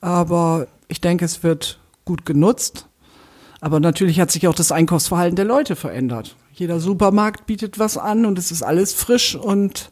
Aber 0.01 0.67
ich 0.87 0.99
denke, 0.99 1.23
es 1.25 1.43
wird 1.43 1.79
gut 2.05 2.25
genutzt. 2.25 2.87
Aber 3.61 3.79
natürlich 3.79 4.19
hat 4.19 4.31
sich 4.31 4.47
auch 4.47 4.55
das 4.55 4.71
Einkaufsverhalten 4.71 5.35
der 5.35 5.45
Leute 5.45 5.75
verändert. 5.75 6.35
Jeder 6.53 6.79
Supermarkt 6.79 7.45
bietet 7.45 7.77
was 7.79 7.97
an 7.97 8.25
und 8.25 8.37
es 8.39 8.51
ist 8.51 8.63
alles 8.63 8.93
frisch 8.93 9.35
und 9.35 9.91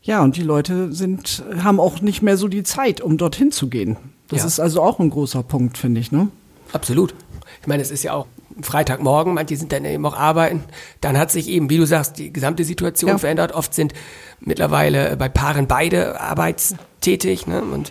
ja, 0.00 0.22
und 0.22 0.36
die 0.36 0.42
Leute 0.42 0.92
sind, 0.92 1.42
haben 1.62 1.80
auch 1.80 2.00
nicht 2.00 2.22
mehr 2.22 2.36
so 2.36 2.48
die 2.48 2.62
Zeit, 2.62 3.00
um 3.00 3.18
dorthin 3.18 3.50
zu 3.52 3.68
gehen. 3.68 3.96
Das 4.28 4.40
Ja. 4.40 4.46
ist 4.46 4.60
also 4.60 4.80
auch 4.80 5.00
ein 5.00 5.10
großer 5.10 5.42
Punkt, 5.42 5.76
finde 5.76 6.00
ich, 6.00 6.12
ne? 6.12 6.28
Absolut. 6.72 7.14
Ich 7.60 7.66
meine, 7.66 7.82
es 7.82 7.90
ist 7.90 8.04
ja 8.04 8.12
auch 8.14 8.26
Freitagmorgen, 8.62 9.34
manche 9.34 9.56
sind 9.56 9.72
dann 9.72 9.84
eben 9.84 10.04
auch 10.06 10.16
arbeiten. 10.16 10.64
Dann 11.00 11.16
hat 11.18 11.30
sich 11.30 11.48
eben, 11.48 11.70
wie 11.70 11.76
du 11.76 11.86
sagst, 11.86 12.18
die 12.18 12.32
gesamte 12.32 12.64
Situation 12.64 13.10
Ja. 13.10 13.18
verändert. 13.18 13.52
Oft 13.52 13.74
sind 13.74 13.92
mittlerweile 14.40 15.16
bei 15.16 15.28
Paaren 15.28 15.66
beide 15.66 16.20
arbeitstätig 16.20 17.46
ne? 17.46 17.62
und 17.62 17.90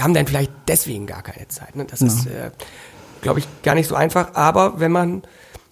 haben 0.00 0.14
dann 0.14 0.26
vielleicht 0.26 0.52
deswegen 0.68 1.06
gar 1.06 1.22
keine 1.22 1.48
Zeit. 1.48 1.76
Ne? 1.76 1.84
Das 1.84 2.00
ist, 2.02 2.26
äh, 2.26 2.50
glaube 3.22 3.38
ich, 3.40 3.46
gar 3.62 3.74
nicht 3.74 3.88
so 3.88 3.94
einfach. 3.94 4.34
Aber 4.34 4.80
wenn 4.80 4.92
man, 4.92 5.22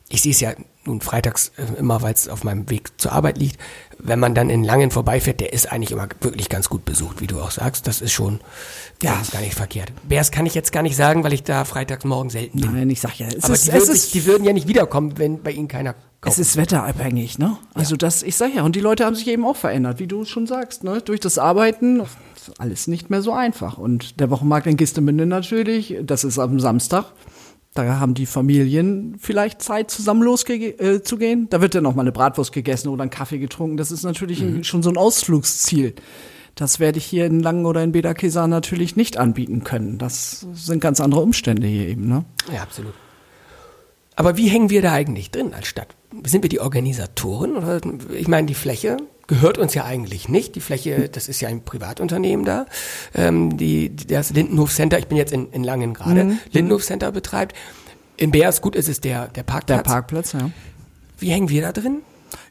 ich 0.09 0.23
sehe 0.23 0.33
es 0.33 0.41
ja 0.41 0.53
nun 0.85 1.01
freitags 1.01 1.53
äh, 1.57 1.79
immer, 1.79 2.03
weil 2.03 2.15
es 2.15 2.29
auf 2.29 2.43
meinem 2.45 2.69
Weg 2.69 3.01
zur 3.01 3.13
Arbeit 3.13 3.39
liegt, 3.39 3.61
wenn 3.99 4.19
man 4.19 4.35
dann 4.35 4.51
in 4.51 4.65
Langen 4.65 4.91
vorbeifährt, 4.91 5.41
der 5.41 5.53
ist 5.53 5.71
eigentlich 5.71 5.93
immer 5.93 6.09
wirklich 6.21 6.49
ganz 6.49 6.69
gut 6.69 6.85
besucht, 6.85 7.21
wie 7.21 7.29
du 7.29 7.41
auch 7.41 7.53
sagst. 7.53 7.87
Das 7.87 8.01
ist 8.01 8.13
schon 8.13 8.41
ja. 9.03 9.23
gar 9.31 9.41
nicht 9.41 9.55
verkehrt. 9.55 9.93
Bärs 10.09 10.31
kann 10.31 10.47
ich 10.47 10.55
jetzt 10.55 10.73
gar 10.73 10.83
nicht 10.83 10.97
sagen, 10.97 11.25
weil 11.25 11.33
ich 11.33 11.43
da 11.43 11.65
freitags 11.65 12.05
morgen 12.05 12.31
selten 12.31 12.61
bin. 12.61 12.73
Nein, 12.73 12.91
ich 12.91 13.01
sag 13.01 13.19
ja, 13.19 13.27
es 13.27 13.45
Aber 13.45 13.55
ist, 13.55 13.67
die, 13.67 13.71
es 13.71 13.75
würden, 13.75 13.95
ist 13.95 14.15
die 14.15 14.27
würden 14.27 14.45
ja 14.45 14.53
nicht 14.53 14.69
wiederkommen, 14.69 15.19
wenn 15.19 15.43
bei 15.43 15.53
ihnen 15.53 15.69
keiner 15.69 15.95
kauft. 16.21 16.39
Es 16.39 16.39
ist 16.39 16.57
wetterabhängig, 16.57 17.39
ne? 17.39 17.57
Also 17.75 17.97
das, 17.97 18.23
ich 18.23 18.37
sag 18.37 18.55
ja, 18.55 18.63
und 18.63 18.77
die 18.77 18.81
Leute 18.81 19.05
haben 19.05 19.15
sich 19.15 19.29
eben 19.29 19.45
auch 19.45 19.57
verändert, 19.57 19.99
wie 19.99 20.07
du 20.07 20.25
schon 20.25 20.47
sagst, 20.47 20.85
ne? 20.85 21.01
Durch 21.03 21.21
das 21.21 21.39
Arbeiten 21.39 22.01
ist 22.01 22.61
alles 22.61 22.87
nicht 22.87 23.11
mehr 23.11 23.23
so 23.23 23.33
einfach. 23.33 23.79
Und 23.79 24.21
der 24.21 24.31
Wochenmarkt 24.31 24.67
in 24.67 24.77
Gistemünde 24.77 25.27
natürlich, 25.27 25.97
das 26.03 26.25
ist 26.25 26.39
am 26.39 26.61
Samstag. 26.61 27.07
Da 27.75 27.99
haben 27.99 28.13
die 28.13 28.27
Familien 28.27 29.17
vielleicht 29.19 29.63
Zeit, 29.63 29.91
zusammen 29.91 30.23
loszugehen. 30.23 30.79
Äh, 30.79 31.47
da 31.49 31.63
wird 31.63 31.75
dann 31.75 31.85
noch 31.85 31.95
mal 31.95 32.03
eine 32.03 32.13
Bratwurst 32.13 32.53
gegessen 32.53 32.89
oder 32.89 33.03
ein 33.03 33.11
Kaffee 33.11 33.39
getrunken. 33.39 33.79
Das 33.79 33.91
ist 33.91 34.03
natürlich 34.03 34.43
ein, 34.43 34.63
schon 34.63 34.83
so 34.83 34.91
ein 34.91 34.99
Ausflugsziel. 34.99 35.95
Das 36.55 36.81
werde 36.81 36.99
ich 36.99 37.05
hier 37.05 37.27
in 37.27 37.41
Langen 37.41 37.65
oder 37.65 37.83
in 37.83 37.93
Beda-Kesa 37.93 38.47
natürlich 38.47 38.95
nicht 38.97 39.17
anbieten 39.17 39.65
können. 39.65 39.99
Das 39.99 40.47
sind 40.53 40.81
ganz 40.81 41.01
andere 41.01 41.21
Umstände 41.21 41.67
hier 41.67 41.89
eben, 41.89 42.09
ne? 42.09 42.25
Ja, 42.53 42.63
absolut. 42.63 42.93
Aber 44.17 44.37
wie 44.37 44.49
hängen 44.49 44.69
wir 44.69 44.83
da 44.83 44.93
eigentlich 44.93 45.31
drin 45.31 45.55
als 45.55 45.67
Stadt? 45.67 45.95
Sind 46.25 46.43
wir 46.43 46.51
die 46.51 46.61
Organisatoren? 46.61 47.57
Oder, 47.57 47.81
ich 48.13 48.29
meine, 48.29 48.47
die 48.47 48.55
Fläche 48.55 48.99
gehört 49.27 49.57
uns 49.57 49.73
ja 49.73 49.85
eigentlich 49.85 50.29
nicht. 50.29 50.55
Die 50.55 50.61
Fläche, 50.61 51.09
das 51.09 51.29
ist 51.29 51.41
ja 51.41 51.49
ein 51.49 51.65
Privatunternehmen 51.65 52.45
da. 52.45 52.67
Ähm, 53.15 53.57
die, 53.57 53.97
das 53.97 54.31
Lindenhof 54.31 54.73
Center, 54.73 54.99
ich 54.99 55.07
bin 55.07 55.17
jetzt 55.17 55.33
in, 55.33 55.51
in 55.53 55.65
Langen 55.65 55.95
gerade, 55.95 56.37
Lindenhof 56.51 56.85
Center 56.85 57.11
betreibt. 57.13 57.57
In 58.19 58.31
Beers, 58.31 58.61
gut, 58.61 58.77
ist 58.77 58.91
es 58.91 59.01
der, 59.01 59.29
der 59.29 59.43
Parkplatz. 59.43 59.85
Der 59.85 59.91
Parkplatz, 59.91 60.33
ja. 60.35 60.51
Wie 61.19 61.31
hängen 61.31 61.49
wir 61.49 61.63
da 61.63 61.73
drin? 61.73 62.03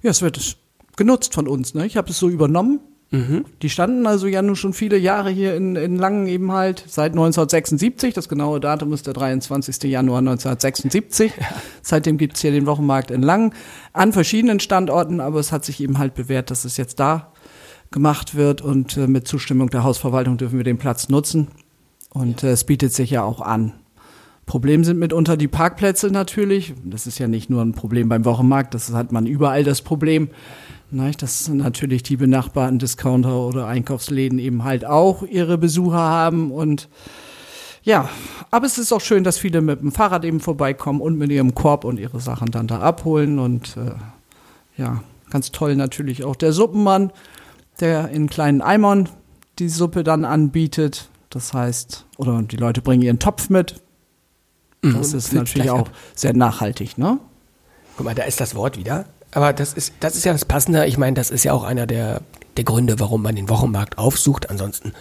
Ja, 0.02 0.10
es 0.10 0.24
wird 0.24 0.58
genutzt 0.96 1.34
von 1.34 1.48
uns. 1.48 1.76
Ne? 1.76 1.86
Ich 1.86 1.98
habe 1.98 2.10
es 2.10 2.18
so 2.18 2.30
übernommen. 2.30 2.80
Mhm. 3.12 3.44
Die 3.62 3.70
standen 3.70 4.08
also 4.08 4.26
ja 4.26 4.42
nun 4.42 4.56
schon 4.56 4.72
viele 4.72 4.98
Jahre 4.98 5.30
hier 5.30 5.54
in, 5.56 5.76
in 5.76 5.98
Langen 5.98 6.28
eben 6.28 6.54
halt, 6.54 6.86
seit 6.88 7.12
1976. 7.12 8.14
Das 8.14 8.30
genaue 8.30 8.62
Datum 8.62 8.94
ist 8.94 9.06
der 9.06 9.14
23. 9.14 9.84
Januar 9.84 10.20
1976. 10.20 11.34
Ja. 11.38 11.46
Seitdem 11.82 12.18
gibt's 12.18 12.42
hier 12.42 12.52
den 12.52 12.66
Wochenmarkt 12.66 13.12
in 13.12 13.22
Langen 13.22 13.54
an 13.92 14.14
verschiedenen 14.14 14.62
Standorten, 14.62 15.20
aber 15.20 15.40
es 15.40 15.52
hat 15.52 15.66
sich 15.66 15.82
eben 15.82 15.98
halt 15.98 16.16
bewährt, 16.16 16.52
dass 16.52 16.64
es 16.64 16.78
jetzt 16.78 17.02
da 17.02 17.34
gemacht 17.92 18.36
wird 18.36 18.62
und 18.62 18.96
äh, 18.96 19.08
mit 19.08 19.28
Zustimmung 19.28 19.70
der 19.70 19.84
Hausverwaltung 19.84 20.38
dürfen 20.38 20.58
wir 20.58 20.64
den 20.64 20.78
Platz 20.78 21.10
nutzen. 21.10 21.50
Und 22.14 22.44
äh, 22.44 22.52
es 22.52 22.64
bietet 22.64 22.94
sich 22.94 23.10
ja 23.10 23.24
auch 23.24 23.42
an. 23.42 23.74
Problem 24.52 24.84
sind 24.84 25.00
mitunter 25.00 25.38
die 25.38 25.48
Parkplätze 25.48 26.08
natürlich. 26.08 26.74
Das 26.84 27.08
ist 27.08 27.20
ja 27.20 27.30
nicht 27.30 27.50
nur 27.50 27.62
ein 27.62 27.72
Problem 27.72 28.10
beim 28.10 28.26
Wochenmarkt, 28.26 28.74
das 28.74 28.92
hat 28.92 29.14
man 29.14 29.26
überall 29.26 29.64
das 29.64 29.82
Problem. 29.82 30.28
Dass 30.92 31.48
natürlich 31.48 32.04
die 32.04 32.18
benachbarten 32.18 32.78
Discounter 32.78 33.48
oder 33.48 33.68
Einkaufsläden 33.68 34.40
eben 34.40 34.66
halt 34.66 34.84
auch 34.84 35.24
ihre 35.24 35.58
Besucher 35.58 36.00
haben 36.00 36.52
und 36.52 36.90
ja, 37.84 38.10
aber 38.52 38.66
es 38.66 38.78
ist 38.78 38.92
auch 38.92 39.00
schön, 39.00 39.24
dass 39.24 39.38
viele 39.38 39.62
mit 39.62 39.80
dem 39.80 39.94
Fahrrad 39.94 40.26
eben 40.26 40.42
vorbeikommen 40.42 41.00
und 41.00 41.18
mit 41.18 41.32
ihrem 41.32 41.56
Korb 41.56 41.86
und 41.86 41.98
ihre 41.98 42.20
Sachen 42.20 42.52
dann 42.52 42.68
da 42.68 42.82
abholen 42.82 43.40
und 43.40 43.78
äh, 43.78 43.94
ja, 44.76 45.02
ganz 45.30 45.54
toll 45.54 45.78
natürlich 45.78 46.26
auch 46.26 46.36
der 46.36 46.52
Suppenmann, 46.52 47.14
der 47.80 48.10
in 48.10 48.30
kleinen 48.30 48.62
Eimern 48.62 49.08
die 49.60 49.70
Suppe 49.70 50.04
dann 50.04 50.26
anbietet. 50.26 51.10
Das 51.30 51.54
heißt, 51.54 52.06
oder 52.18 52.42
die 52.42 52.58
Leute 52.58 52.82
bringen 52.82 53.02
ihren 53.02 53.20
Topf 53.20 53.50
mit. 53.50 53.82
Das 54.82 55.14
ist 55.14 55.34
natürlich 55.34 55.70
auch 55.70 55.90
sehr 56.16 56.34
nachhaltig, 56.34 56.98
ne? 56.98 57.20
Guck 57.98 58.06
mal, 58.06 58.16
da 58.16 58.24
ist 58.24 58.42
das 58.42 58.56
Wort 58.56 58.78
wieder. 58.78 59.06
Aber 59.32 59.54
das 59.54 59.74
ist, 59.74 59.94
das 60.00 60.16
ist 60.16 60.26
ja 60.26 60.34
das 60.34 60.46
Passende. 60.46 60.86
Ich 60.88 60.98
meine, 60.98 61.14
das 61.14 61.30
ist 61.30 61.44
ja 61.44 61.54
auch 61.54 61.64
einer 61.64 61.86
der, 61.86 62.22
der 62.58 62.64
Gründe, 62.64 63.00
warum 63.00 63.22
man 63.22 63.36
den 63.36 63.48
Wochenmarkt 63.48 63.98
aufsucht. 63.98 64.50
Ansonsten 64.50 64.94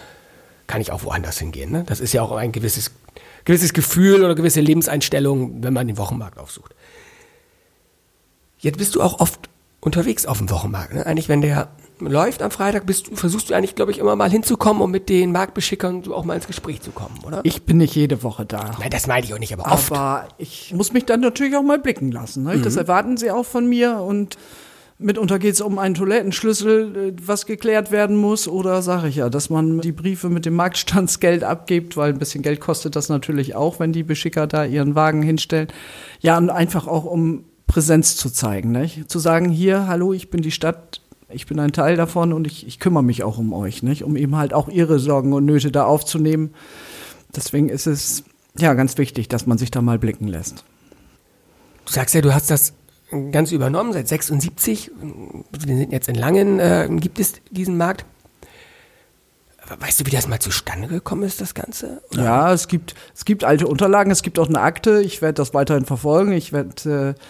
kann 0.67 0.81
ich 0.81 0.91
auch 0.91 1.03
woanders 1.03 1.39
hingehen. 1.39 1.71
Ne? 1.71 1.83
Das 1.85 1.99
ist 1.99 2.13
ja 2.13 2.21
auch 2.21 2.31
ein 2.33 2.51
gewisses, 2.51 2.91
gewisses 3.43 3.73
Gefühl 3.73 4.23
oder 4.23 4.35
gewisse 4.35 4.61
Lebenseinstellung, 4.61 5.63
wenn 5.63 5.73
man 5.73 5.87
den 5.87 5.97
Wochenmarkt 5.97 6.37
aufsucht. 6.37 6.75
Jetzt 8.59 8.77
bist 8.77 8.95
du 8.95 9.01
auch 9.01 9.19
oft 9.19 9.49
unterwegs 9.79 10.27
auf 10.27 10.37
dem 10.37 10.49
Wochenmarkt. 10.49 10.93
Ne? 10.93 11.05
Eigentlich, 11.05 11.27
wenn 11.27 11.41
der 11.41 11.69
läuft 12.01 12.41
am 12.41 12.51
Freitag, 12.51 12.85
bist, 12.85 13.07
versuchst 13.13 13.49
du 13.49 13.53
eigentlich, 13.53 13.75
glaube 13.75 13.91
ich, 13.91 13.99
immer 13.99 14.15
mal 14.15 14.29
hinzukommen, 14.29 14.81
um 14.81 14.91
mit 14.91 15.09
den 15.09 15.31
Marktbeschickern 15.31 16.11
auch 16.11 16.25
mal 16.25 16.35
ins 16.35 16.47
Gespräch 16.47 16.81
zu 16.81 16.91
kommen, 16.91 17.19
oder? 17.25 17.41
Ich 17.43 17.63
bin 17.63 17.77
nicht 17.77 17.95
jede 17.95 18.23
Woche 18.23 18.45
da. 18.45 18.71
Nein, 18.79 18.89
das 18.89 19.07
meine 19.07 19.25
ich 19.25 19.33
auch 19.33 19.39
nicht, 19.39 19.53
aber 19.53 19.71
oft. 19.71 19.91
Aber 19.91 20.27
ich 20.37 20.73
muss 20.73 20.93
mich 20.93 21.05
dann 21.05 21.21
natürlich 21.21 21.55
auch 21.55 21.63
mal 21.63 21.79
blicken 21.79 22.11
lassen. 22.11 22.43
Ne? 22.43 22.57
Mhm. 22.57 22.63
Das 22.63 22.75
erwarten 22.75 23.17
sie 23.17 23.31
auch 23.31 23.45
von 23.45 23.67
mir 23.67 23.97
und 23.97 24.37
Mitunter 25.01 25.39
geht 25.39 25.55
es 25.55 25.61
um 25.61 25.79
einen 25.79 25.95
Toilettenschlüssel, 25.95 26.95
äh, 26.95 27.13
was 27.25 27.45
geklärt 27.45 27.91
werden 27.91 28.15
muss, 28.15 28.47
oder 28.47 28.81
sage 28.81 29.07
ich 29.07 29.15
ja, 29.15 29.29
dass 29.29 29.49
man 29.49 29.81
die 29.81 29.91
Briefe 29.91 30.29
mit 30.29 30.45
dem 30.45 30.55
Marktstandsgeld 30.55 31.43
abgibt, 31.43 31.97
weil 31.97 32.13
ein 32.13 32.19
bisschen 32.19 32.43
Geld 32.43 32.59
kostet 32.59 32.95
das 32.95 33.09
natürlich 33.09 33.55
auch, 33.55 33.79
wenn 33.79 33.93
die 33.93 34.03
Beschicker 34.03 34.47
da 34.47 34.65
ihren 34.65 34.95
Wagen 34.95 35.21
hinstellen. 35.21 35.67
Ja, 36.19 36.37
und 36.37 36.49
einfach 36.49 36.87
auch 36.87 37.05
um 37.05 37.45
Präsenz 37.67 38.15
zu 38.15 38.29
zeigen, 38.29 38.71
nicht? 38.71 39.09
zu 39.09 39.19
sagen, 39.19 39.49
hier, 39.49 39.87
hallo, 39.87 40.13
ich 40.13 40.29
bin 40.29 40.41
die 40.41 40.51
Stadt, 40.51 41.01
ich 41.33 41.45
bin 41.47 41.59
ein 41.59 41.71
Teil 41.71 41.95
davon 41.95 42.33
und 42.33 42.47
ich, 42.47 42.67
ich 42.67 42.79
kümmere 42.79 43.03
mich 43.03 43.23
auch 43.23 43.37
um 43.37 43.53
euch, 43.53 43.83
nicht? 43.83 44.03
um 44.03 44.15
eben 44.15 44.35
halt 44.35 44.53
auch 44.53 44.67
ihre 44.69 44.99
Sorgen 44.99 45.33
und 45.33 45.45
Nöte 45.45 45.71
da 45.71 45.85
aufzunehmen. 45.85 46.53
Deswegen 47.35 47.69
ist 47.69 47.87
es 47.87 48.23
ja 48.57 48.73
ganz 48.73 48.97
wichtig, 48.97 49.27
dass 49.29 49.47
man 49.47 49.57
sich 49.57 49.71
da 49.71 49.81
mal 49.81 49.99
blicken 49.99 50.27
lässt. 50.27 50.63
Du 51.85 51.93
sagst 51.93 52.13
ja, 52.15 52.21
du 52.21 52.33
hast 52.33 52.51
das 52.51 52.73
ganz 53.31 53.51
übernommen 53.51 53.93
seit 53.93 54.07
76. 54.07 54.91
Wir 55.65 55.75
sind 55.75 55.91
jetzt 55.91 56.07
in 56.07 56.15
Langen, 56.15 56.59
äh, 56.59 56.87
gibt 56.89 57.19
es 57.19 57.33
diesen 57.49 57.77
Markt. 57.77 58.05
Weißt 59.79 60.01
du, 60.01 60.05
wie 60.05 60.11
das 60.11 60.27
mal 60.27 60.39
zustande 60.39 60.87
gekommen 60.87 61.23
ist, 61.23 61.39
das 61.39 61.53
Ganze? 61.53 62.01
Oder? 62.11 62.23
Ja, 62.23 62.53
es 62.53 62.67
gibt, 62.67 62.95
es 63.15 63.23
gibt 63.23 63.43
alte 63.43 63.67
Unterlagen, 63.67 64.11
es 64.11 64.21
gibt 64.21 64.37
auch 64.37 64.49
eine 64.49 64.59
Akte. 64.59 65.01
Ich 65.01 65.21
werde 65.21 65.35
das 65.35 65.53
weiterhin 65.53 65.85
verfolgen. 65.85 66.33
Ich 66.33 66.51
werde 66.51 67.15
äh, 67.15 67.21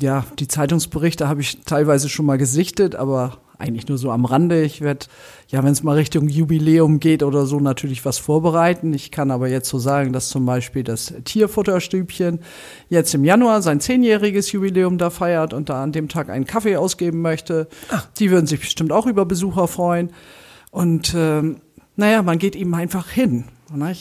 ja, 0.00 0.24
die 0.38 0.48
Zeitungsberichte 0.48 1.28
habe 1.28 1.40
ich 1.40 1.60
teilweise 1.64 2.08
schon 2.08 2.26
mal 2.26 2.38
gesichtet, 2.38 2.94
aber 2.94 3.38
eigentlich 3.58 3.88
nur 3.88 3.98
so 3.98 4.10
am 4.10 4.24
Rande. 4.24 4.62
Ich 4.62 4.80
werde, 4.80 5.06
ja, 5.48 5.62
wenn 5.62 5.72
es 5.72 5.82
mal 5.82 5.96
Richtung 5.96 6.28
Jubiläum 6.28 6.98
geht 6.98 7.22
oder 7.22 7.44
so, 7.44 7.60
natürlich 7.60 8.04
was 8.04 8.18
vorbereiten. 8.18 8.94
Ich 8.94 9.10
kann 9.10 9.30
aber 9.30 9.48
jetzt 9.48 9.68
so 9.68 9.78
sagen, 9.78 10.12
dass 10.12 10.30
zum 10.30 10.46
Beispiel 10.46 10.82
das 10.82 11.12
Tierfutterstübchen 11.24 12.40
jetzt 12.88 13.14
im 13.14 13.24
Januar 13.24 13.60
sein 13.60 13.80
zehnjähriges 13.80 14.50
Jubiläum 14.52 14.96
da 14.96 15.10
feiert 15.10 15.52
und 15.52 15.68
da 15.68 15.82
an 15.82 15.92
dem 15.92 16.08
Tag 16.08 16.30
einen 16.30 16.46
Kaffee 16.46 16.76
ausgeben 16.76 17.20
möchte. 17.20 17.68
Ach. 17.90 18.06
Die 18.18 18.30
würden 18.30 18.46
sich 18.46 18.60
bestimmt 18.60 18.92
auch 18.92 19.06
über 19.06 19.26
Besucher 19.26 19.68
freuen. 19.68 20.10
Und 20.70 21.14
ähm, 21.14 21.60
naja, 21.96 22.22
man 22.22 22.38
geht 22.38 22.56
eben 22.56 22.74
einfach 22.74 23.10
hin. 23.10 23.44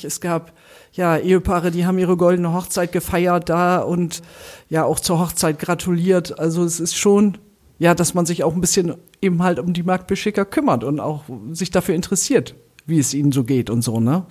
Es 0.04 0.22
gab 0.22 0.54
ja, 0.93 1.17
Ehepaare, 1.17 1.71
die 1.71 1.86
haben 1.86 1.99
ihre 1.99 2.17
goldene 2.17 2.54
Hochzeit 2.54 2.91
gefeiert 2.91 3.49
da 3.49 3.80
und 3.80 4.21
ja 4.69 4.84
auch 4.84 4.99
zur 4.99 5.19
Hochzeit 5.19 5.60
gratuliert. 5.60 6.39
Also 6.39 6.63
es 6.63 6.80
ist 6.80 6.97
schon, 6.97 7.38
ja, 7.78 7.93
dass 7.95 8.13
man 8.13 8.25
sich 8.25 8.43
auch 8.43 8.54
ein 8.54 8.62
bisschen 8.62 8.95
eben 9.21 9.43
halt 9.43 9.60
um 9.60 9.73
die 9.73 9.84
Marktbeschicker 9.84 10.45
kümmert 10.45 10.84
und 10.84 10.99
auch 10.99 11.23
sich 11.52 11.71
dafür 11.71 11.95
interessiert, 11.95 12.56
wie 12.86 12.99
es 12.99 13.13
ihnen 13.13 13.32
so 13.32 13.43
geht 13.43 13.69
und 13.69 13.82
so, 13.82 13.99
ne? 13.99 14.25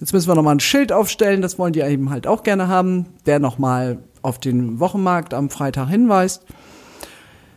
Jetzt 0.00 0.12
müssen 0.12 0.28
wir 0.28 0.36
nochmal 0.36 0.54
ein 0.54 0.60
Schild 0.60 0.92
aufstellen, 0.92 1.42
das 1.42 1.58
wollen 1.58 1.72
die 1.72 1.80
eben 1.80 2.10
halt 2.10 2.28
auch 2.28 2.44
gerne 2.44 2.68
haben, 2.68 3.06
der 3.26 3.40
nochmal 3.40 3.98
auf 4.22 4.38
den 4.38 4.78
Wochenmarkt 4.78 5.34
am 5.34 5.50
Freitag 5.50 5.88
hinweist. 5.88 6.44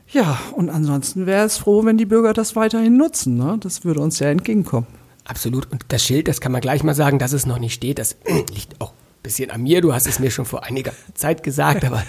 Ja, 0.08 0.40
und 0.54 0.70
ansonsten 0.70 1.28
wäre 1.28 1.46
es 1.46 1.58
froh, 1.58 1.86
wenn 1.86 1.98
die 1.98 2.06
Bürger 2.06 2.34
das 2.34 2.56
weiterhin 2.56 2.98
nutzen. 2.98 3.38
Ne? 3.38 3.58
Das 3.60 3.86
würde 3.86 4.02
uns 4.02 4.18
sehr 4.18 4.32
entgegenkommen. 4.32 4.88
Absolut. 5.32 5.72
Und 5.72 5.86
das 5.88 6.04
Schild, 6.04 6.28
das 6.28 6.42
kann 6.42 6.52
man 6.52 6.60
gleich 6.60 6.84
mal 6.84 6.94
sagen, 6.94 7.18
dass 7.18 7.32
es 7.32 7.46
noch 7.46 7.58
nicht 7.58 7.74
steht. 7.74 8.00
Das 8.00 8.18
liegt 8.54 8.82
auch 8.82 8.92
ein 8.92 9.24
bisschen 9.24 9.50
an 9.50 9.64
mir. 9.64 9.80
Du 9.80 9.94
hast 9.94 10.06
es 10.06 10.20
mir 10.20 10.30
schon 10.30 10.44
vor 10.44 10.66
einiger 10.66 10.92
Zeit 11.14 11.42
gesagt, 11.42 11.86
aber 11.86 12.04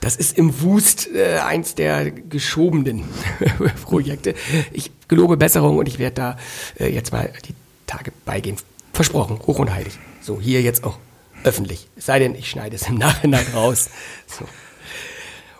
das 0.00 0.14
ist 0.14 0.38
im 0.38 0.62
Wust 0.62 1.08
äh, 1.12 1.38
eins 1.38 1.74
der 1.74 2.12
geschobenen 2.12 3.02
Projekte. 3.82 4.36
Ich 4.70 4.92
gelobe 5.08 5.36
Besserung 5.36 5.76
und 5.78 5.88
ich 5.88 5.98
werde 5.98 6.14
da 6.14 6.38
äh, 6.78 6.94
jetzt 6.94 7.10
mal 7.10 7.32
die 7.48 7.54
Tage 7.88 8.12
beigehen. 8.24 8.56
Versprochen, 8.92 9.40
hoch 9.48 9.58
und 9.58 9.74
heilig. 9.74 9.98
So, 10.20 10.40
hier 10.40 10.62
jetzt 10.62 10.84
auch 10.84 10.98
öffentlich. 11.42 11.88
Es 11.96 12.06
sei 12.06 12.20
denn, 12.20 12.36
ich 12.36 12.48
schneide 12.48 12.76
es 12.76 12.86
im 12.86 12.94
Nachhinein 12.94 13.46
raus. 13.52 13.90
So. 14.28 14.44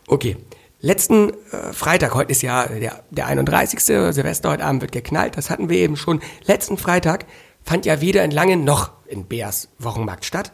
Okay, 0.06 0.36
Letzten 0.82 1.30
äh, 1.30 1.72
Freitag, 1.72 2.14
heute 2.14 2.32
ist 2.32 2.42
ja 2.42 2.66
der, 2.66 3.02
der 3.10 3.26
31. 3.26 3.80
Silvester, 3.80 4.50
heute 4.50 4.64
Abend 4.64 4.80
wird 4.80 4.92
geknallt, 4.92 5.36
das 5.36 5.50
hatten 5.50 5.68
wir 5.68 5.76
eben 5.76 5.96
schon. 5.96 6.20
Letzten 6.46 6.78
Freitag 6.78 7.26
fand 7.62 7.84
ja 7.84 8.00
weder 8.00 8.24
in 8.24 8.30
Langen 8.30 8.64
noch 8.64 8.92
in 9.06 9.26
Beers 9.26 9.68
Wochenmarkt 9.78 10.24
statt. 10.24 10.52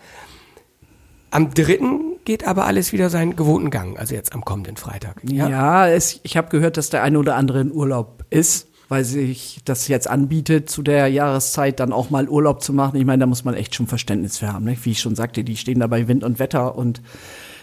Am 1.30 1.54
dritten 1.54 2.16
geht 2.24 2.46
aber 2.46 2.66
alles 2.66 2.92
wieder 2.92 3.08
seinen 3.08 3.36
gewohnten 3.36 3.70
Gang, 3.70 3.98
also 3.98 4.14
jetzt 4.14 4.32
am 4.32 4.44
kommenden 4.44 4.76
Freitag. 4.76 5.20
Ja, 5.22 5.48
ja 5.48 5.88
es, 5.88 6.18
ich 6.24 6.36
habe 6.36 6.48
gehört, 6.48 6.76
dass 6.76 6.90
der 6.90 7.04
eine 7.04 7.18
oder 7.18 7.36
andere 7.36 7.60
in 7.60 7.70
Urlaub 7.70 8.24
ist, 8.30 8.68
weil 8.88 9.04
sich 9.04 9.60
das 9.64 9.86
jetzt 9.86 10.08
anbietet, 10.08 10.70
zu 10.70 10.82
der 10.82 11.06
Jahreszeit 11.08 11.78
dann 11.78 11.92
auch 11.92 12.10
mal 12.10 12.28
Urlaub 12.28 12.62
zu 12.62 12.72
machen. 12.72 12.98
Ich 12.98 13.04
meine, 13.04 13.20
da 13.20 13.26
muss 13.26 13.44
man 13.44 13.54
echt 13.54 13.74
schon 13.74 13.86
Verständnis 13.86 14.38
für 14.38 14.52
haben. 14.52 14.64
Ne? 14.64 14.76
Wie 14.82 14.92
ich 14.92 15.00
schon 15.00 15.14
sagte, 15.14 15.44
die 15.44 15.56
stehen 15.56 15.80
da 15.80 15.86
bei 15.86 16.08
Wind 16.08 16.24
und 16.24 16.38
Wetter 16.38 16.76
und 16.76 17.00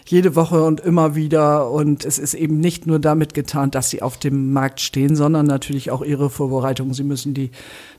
jede 0.10 0.36
Woche 0.36 0.64
und 0.64 0.82
immer 0.82 1.16
wieder. 1.16 1.72
Und 1.72 2.06
es 2.06 2.20
ist 2.20 2.34
eben 2.34 2.60
nicht 2.60 2.88
nur 2.88 3.00
damit 3.00 3.34
getan, 3.34 3.72
dass 3.72 3.90
sie 3.90 4.02
auf 4.02 4.18
dem 4.18 4.54
Markt 4.54 4.82
stehen, 4.82 5.16
sondern 5.16 5.46
natürlich 5.46 5.92
auch 5.92 6.02
ihre 6.04 6.30
Vorbereitung. 6.30 6.94
Sie 6.94 7.04
müssen 7.04 7.34
die, 7.34 7.52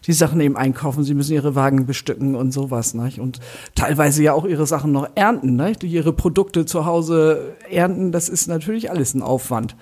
die 0.07 0.13
Sachen 0.13 0.41
eben 0.41 0.57
einkaufen, 0.57 1.05
sie 1.05 1.15
müssen 1.15 1.33
ihre 1.33 1.55
Wagen 1.55 1.87
bestücken 1.87 2.35
und 2.35 2.53
sowas. 2.53 2.95
Nicht? 2.95 3.21
Und 3.21 3.41
teilweise 3.75 4.23
ja 4.23 4.33
auch 4.33 4.45
ihre 4.45 4.67
Sachen 4.67 4.93
noch 4.93 5.09
ernten, 5.15 5.57
nicht? 5.57 5.85
ihre 5.85 6.13
Produkte 6.13 6.67
zu 6.67 6.85
Hause 6.87 7.55
ernten. 7.71 8.13
Das 8.13 8.29
ist 8.29 8.49
natürlich 8.49 8.91
alles 8.91 9.15
ein 9.15 9.23
Aufwand. 9.23 9.77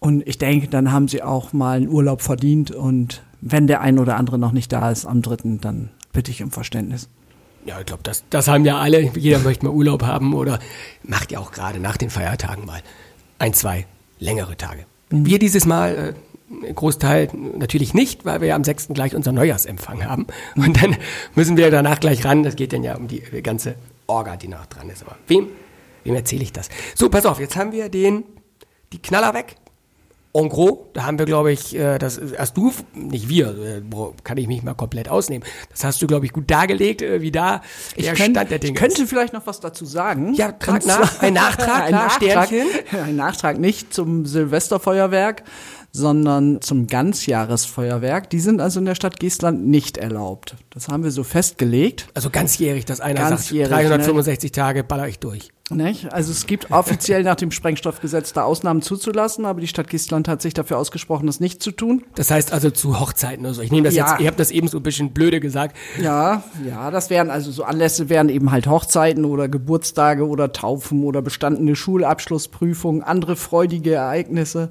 Und 0.00 0.26
ich 0.26 0.38
denke, 0.38 0.68
dann 0.68 0.92
haben 0.92 1.08
sie 1.08 1.22
auch 1.22 1.52
mal 1.52 1.76
einen 1.76 1.88
Urlaub 1.88 2.22
verdient. 2.22 2.70
Und 2.70 3.22
wenn 3.40 3.66
der 3.66 3.80
ein 3.80 3.98
oder 3.98 4.16
andere 4.16 4.38
noch 4.38 4.52
nicht 4.52 4.72
da 4.72 4.90
ist 4.90 5.06
am 5.06 5.22
dritten, 5.22 5.60
dann 5.60 5.90
bitte 6.12 6.30
ich 6.30 6.42
um 6.42 6.50
Verständnis. 6.50 7.08
Ja, 7.68 7.78
ich 7.80 7.84
glaube, 7.84 8.02
das, 8.02 8.24
das 8.30 8.48
haben 8.48 8.64
ja 8.64 8.78
alle. 8.78 9.10
Jeder 9.14 9.40
möchte 9.40 9.66
mal 9.66 9.72
Urlaub 9.72 10.02
haben 10.02 10.32
oder 10.32 10.58
macht 11.02 11.30
ja 11.32 11.38
auch 11.38 11.52
gerade 11.52 11.78
nach 11.78 11.98
den 11.98 12.08
Feiertagen 12.08 12.64
mal 12.64 12.80
ein, 13.38 13.52
zwei 13.52 13.84
längere 14.18 14.56
Tage. 14.56 14.86
Mhm. 15.10 15.26
Wir 15.26 15.38
dieses 15.38 15.66
Mal, 15.66 16.14
äh, 16.64 16.72
Großteil 16.72 17.28
natürlich 17.58 17.92
nicht, 17.92 18.24
weil 18.24 18.40
wir 18.40 18.48
ja 18.48 18.56
am 18.56 18.64
6. 18.64 18.88
gleich 18.94 19.14
unser 19.14 19.32
Neujahrsempfang 19.32 20.02
haben. 20.06 20.26
Und 20.56 20.82
dann 20.82 20.96
müssen 21.34 21.58
wir 21.58 21.70
danach 21.70 22.00
gleich 22.00 22.24
ran. 22.24 22.42
Das 22.42 22.56
geht 22.56 22.72
dann 22.72 22.82
ja 22.82 22.96
um 22.96 23.06
die 23.06 23.20
ganze 23.42 23.74
Orga, 24.06 24.38
die 24.38 24.48
nach 24.48 24.64
dran 24.64 24.88
ist. 24.88 25.02
Aber 25.02 25.16
wem, 25.26 25.48
wem 26.04 26.14
erzähle 26.14 26.44
ich 26.44 26.54
das? 26.54 26.70
So, 26.94 27.10
pass 27.10 27.26
auf, 27.26 27.38
jetzt 27.38 27.56
haben 27.56 27.72
wir 27.72 27.90
den, 27.90 28.24
die 28.94 29.02
Knaller 29.02 29.34
weg. 29.34 29.56
En 30.34 30.48
gros, 30.50 30.78
da 30.92 31.04
haben 31.06 31.18
wir, 31.18 31.26
glaube 31.26 31.52
ich, 31.52 31.74
äh, 31.74 31.98
das 31.98 32.20
hast 32.36 32.56
du, 32.56 32.72
nicht 32.94 33.28
wir, 33.28 33.48
äh, 33.48 33.82
kann 34.24 34.36
ich 34.36 34.46
mich 34.46 34.62
mal 34.62 34.74
komplett 34.74 35.08
ausnehmen. 35.08 35.46
Das 35.70 35.84
hast 35.84 36.02
du, 36.02 36.06
glaube 36.06 36.26
ich, 36.26 36.32
gut 36.32 36.50
dargelegt, 36.50 37.00
äh, 37.02 37.20
wie 37.22 37.32
da 37.32 37.62
der 37.98 38.14
könnt- 38.14 38.36
Stand 38.36 38.50
der 38.50 38.58
Dinge 38.58 38.74
ich 38.74 38.78
könnte 38.78 39.02
ist. 39.02 39.08
vielleicht 39.08 39.32
noch 39.32 39.46
was 39.46 39.60
dazu 39.60 39.84
sagen. 39.86 40.34
Ja, 40.34 40.52
trag 40.52 40.84
nach. 40.86 41.20
Ein 41.22 41.32
Nachtrag, 41.34 41.82
ein 41.84 41.92
Nachtrag, 41.92 42.46
Sternchen. 42.48 42.66
ein 43.04 43.16
Nachtrag 43.16 43.58
nicht 43.58 43.92
zum 43.94 44.26
Silvesterfeuerwerk, 44.26 45.44
sondern 45.92 46.60
zum 46.60 46.86
Ganzjahresfeuerwerk. 46.86 48.30
Die 48.30 48.40
sind 48.40 48.60
also 48.60 48.78
in 48.78 48.86
der 48.86 48.94
Stadt 48.94 49.18
Geestland 49.18 49.66
nicht 49.66 49.96
erlaubt. 49.96 50.56
Das 50.70 50.88
haben 50.88 51.02
wir 51.02 51.10
so 51.10 51.24
festgelegt. 51.24 52.08
Also 52.14 52.30
ganzjährig, 52.30 52.84
dass 52.84 53.00
einer 53.00 53.20
Ganzjährig, 53.20 53.70
sagt, 53.70 53.88
365 53.88 54.52
Tage 54.52 54.84
baller 54.84 55.08
ich 55.08 55.18
durch. 55.18 55.50
Nicht? 55.70 56.12
Also 56.12 56.32
es 56.32 56.46
gibt 56.46 56.70
offiziell 56.70 57.22
nach 57.22 57.34
dem 57.34 57.50
Sprengstoffgesetz 57.50 58.32
da 58.32 58.44
Ausnahmen 58.44 58.80
zuzulassen, 58.80 59.44
aber 59.44 59.60
die 59.60 59.66
Stadt 59.66 59.88
Geestland 59.88 60.26
hat 60.26 60.40
sich 60.40 60.54
dafür 60.54 60.78
ausgesprochen, 60.78 61.26
das 61.26 61.40
nicht 61.40 61.62
zu 61.62 61.72
tun. 61.72 62.04
Das 62.14 62.30
heißt 62.30 62.52
also 62.52 62.70
zu 62.70 62.98
Hochzeiten 62.98 63.44
oder 63.44 63.54
so. 63.54 63.60
Ich 63.60 63.70
nehme 63.70 63.84
das 63.84 63.94
Ja. 63.94 64.12
jetzt, 64.12 64.20
ihr 64.20 64.28
habt 64.28 64.40
das 64.40 64.50
eben 64.50 64.68
so 64.68 64.78
ein 64.78 64.82
bisschen 64.82 65.12
blöde 65.12 65.40
gesagt. 65.40 65.76
Ja, 66.00 66.42
ja, 66.66 66.90
das 66.90 67.10
wären 67.10 67.28
also 67.30 67.50
so 67.50 67.64
Anlässe 67.64 68.08
wären 68.08 68.30
eben 68.30 68.50
halt 68.50 68.66
Hochzeiten 68.66 69.26
oder 69.26 69.48
Geburtstage 69.48 70.26
oder 70.26 70.52
Taufen 70.52 71.04
oder 71.04 71.20
bestandene 71.20 71.76
Schulabschlussprüfungen, 71.76 73.02
andere 73.02 73.36
freudige 73.36 73.94
Ereignisse. 73.94 74.70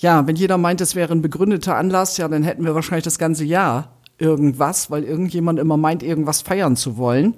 Ja, 0.00 0.26
wenn 0.26 0.36
jeder 0.36 0.56
meint, 0.56 0.80
es 0.80 0.94
wäre 0.94 1.12
ein 1.12 1.20
begründeter 1.20 1.76
Anlass, 1.76 2.16
ja, 2.16 2.26
dann 2.26 2.42
hätten 2.42 2.64
wir 2.64 2.74
wahrscheinlich 2.74 3.04
das 3.04 3.18
ganze 3.18 3.44
Jahr 3.44 3.92
irgendwas, 4.16 4.90
weil 4.90 5.04
irgendjemand 5.04 5.58
immer 5.58 5.76
meint, 5.76 6.02
irgendwas 6.02 6.40
feiern 6.40 6.74
zu 6.74 6.96
wollen. 6.96 7.34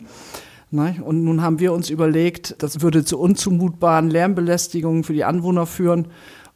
Ne? 0.70 0.96
Und 1.04 1.24
nun 1.24 1.42
haben 1.42 1.58
wir 1.58 1.72
uns 1.72 1.90
überlegt, 1.90 2.54
das 2.60 2.80
würde 2.80 3.04
zu 3.04 3.18
unzumutbaren 3.18 4.10
Lärmbelästigungen 4.10 5.02
für 5.02 5.12
die 5.12 5.24
Anwohner 5.24 5.66
führen 5.66 6.06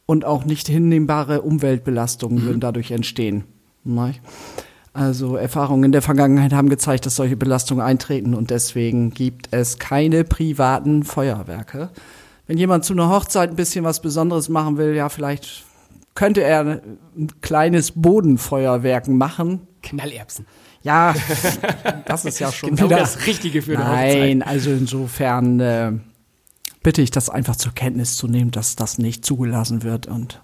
und 0.05 0.23
auch 0.23 0.45
nicht 0.45 0.69
hinnehmbare 0.69 1.41
Umweltbelastungen 1.41 2.41
würden 2.43 2.61
dadurch 2.61 2.91
entstehen. 2.91 3.43
Ne? 3.83 4.13
Also 4.93 5.35
Erfahrungen 5.35 5.83
in 5.83 5.91
der 5.91 6.01
Vergangenheit 6.01 6.53
haben 6.53 6.69
gezeigt, 6.69 7.05
dass 7.05 7.17
solche 7.17 7.35
Belastungen 7.35 7.85
eintreten 7.85 8.33
und 8.33 8.49
deswegen 8.49 9.11
gibt 9.11 9.49
es 9.51 9.77
keine 9.77 10.23
privaten 10.23 11.03
Feuerwerke. 11.03 11.89
Wenn 12.47 12.57
jemand 12.57 12.85
zu 12.85 12.93
einer 12.93 13.09
Hochzeit 13.09 13.49
ein 13.49 13.57
bisschen 13.57 13.83
was 13.83 14.01
Besonderes 14.01 14.47
machen 14.47 14.77
will, 14.77 14.95
ja, 14.95 15.09
vielleicht 15.09 15.65
könnte 16.17 16.41
er 16.41 16.61
ein 16.61 17.41
kleines 17.41 17.91
Bodenfeuerwerk 17.91 19.07
machen. 19.07 19.67
Knallerbsen. 19.83 20.47
Ja, 20.81 21.13
das 22.05 22.25
ist 22.25 22.39
ja 22.39 22.51
schon 22.51 22.71
Genau 22.71 22.89
wieder 22.89 22.97
das 22.97 23.27
Richtige 23.27 23.61
für 23.61 23.73
Nein, 23.73 24.41
also 24.41 24.71
insofern 24.71 25.59
äh, 25.59 25.91
bitte 26.81 27.03
ich 27.03 27.11
das 27.11 27.29
einfach 27.29 27.55
zur 27.55 27.71
Kenntnis 27.75 28.17
zu 28.17 28.27
nehmen, 28.27 28.49
dass 28.49 28.75
das 28.75 28.97
nicht 28.97 29.25
zugelassen 29.25 29.83
wird 29.83 30.07
und 30.07 30.41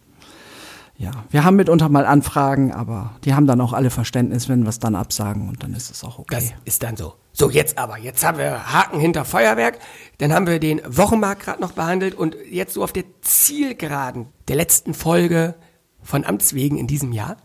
ja, 0.98 1.12
wir 1.32 1.44
haben 1.44 1.56
mitunter 1.56 1.90
mal 1.90 2.06
Anfragen, 2.06 2.72
aber 2.72 3.12
die 3.24 3.34
haben 3.34 3.48
dann 3.48 3.60
auch 3.62 3.74
alle 3.74 3.90
Verständnis, 3.90 4.48
wenn 4.48 4.62
wir 4.62 4.70
es 4.70 4.80
dann 4.80 4.96
absagen 4.96 5.50
und 5.50 5.64
dann 5.64 5.74
ist 5.74 5.90
es 5.90 6.04
auch 6.04 6.20
okay. 6.20 6.36
Das 6.36 6.54
ist 6.66 6.84
dann 6.84 6.96
so. 6.96 7.16
So, 7.32 7.50
jetzt 7.50 7.80
aber. 7.80 7.98
Jetzt 7.98 8.24
haben 8.24 8.38
wir 8.38 8.72
Haken 8.72 9.00
hinter 9.00 9.26
Feuerwerk. 9.26 9.80
Dann 10.20 10.32
haben 10.34 10.46
wir 10.46 10.60
den 10.60 10.82
Wochenmarkt 10.86 11.44
gerade 11.44 11.62
noch 11.62 11.72
behandelt 11.72 12.14
und 12.14 12.38
jetzt 12.50 12.76
so 12.76 12.84
auf 12.84 12.94
der 12.94 13.06
Zielgeraden 13.22 14.28
der 14.48 14.56
letzten 14.56 14.94
Folge 14.94 15.56
von 16.04 16.26
Amts 16.26 16.54
wegen 16.54 16.78
in 16.78 16.86
diesem 16.86 17.12
Jahr. 17.12 17.38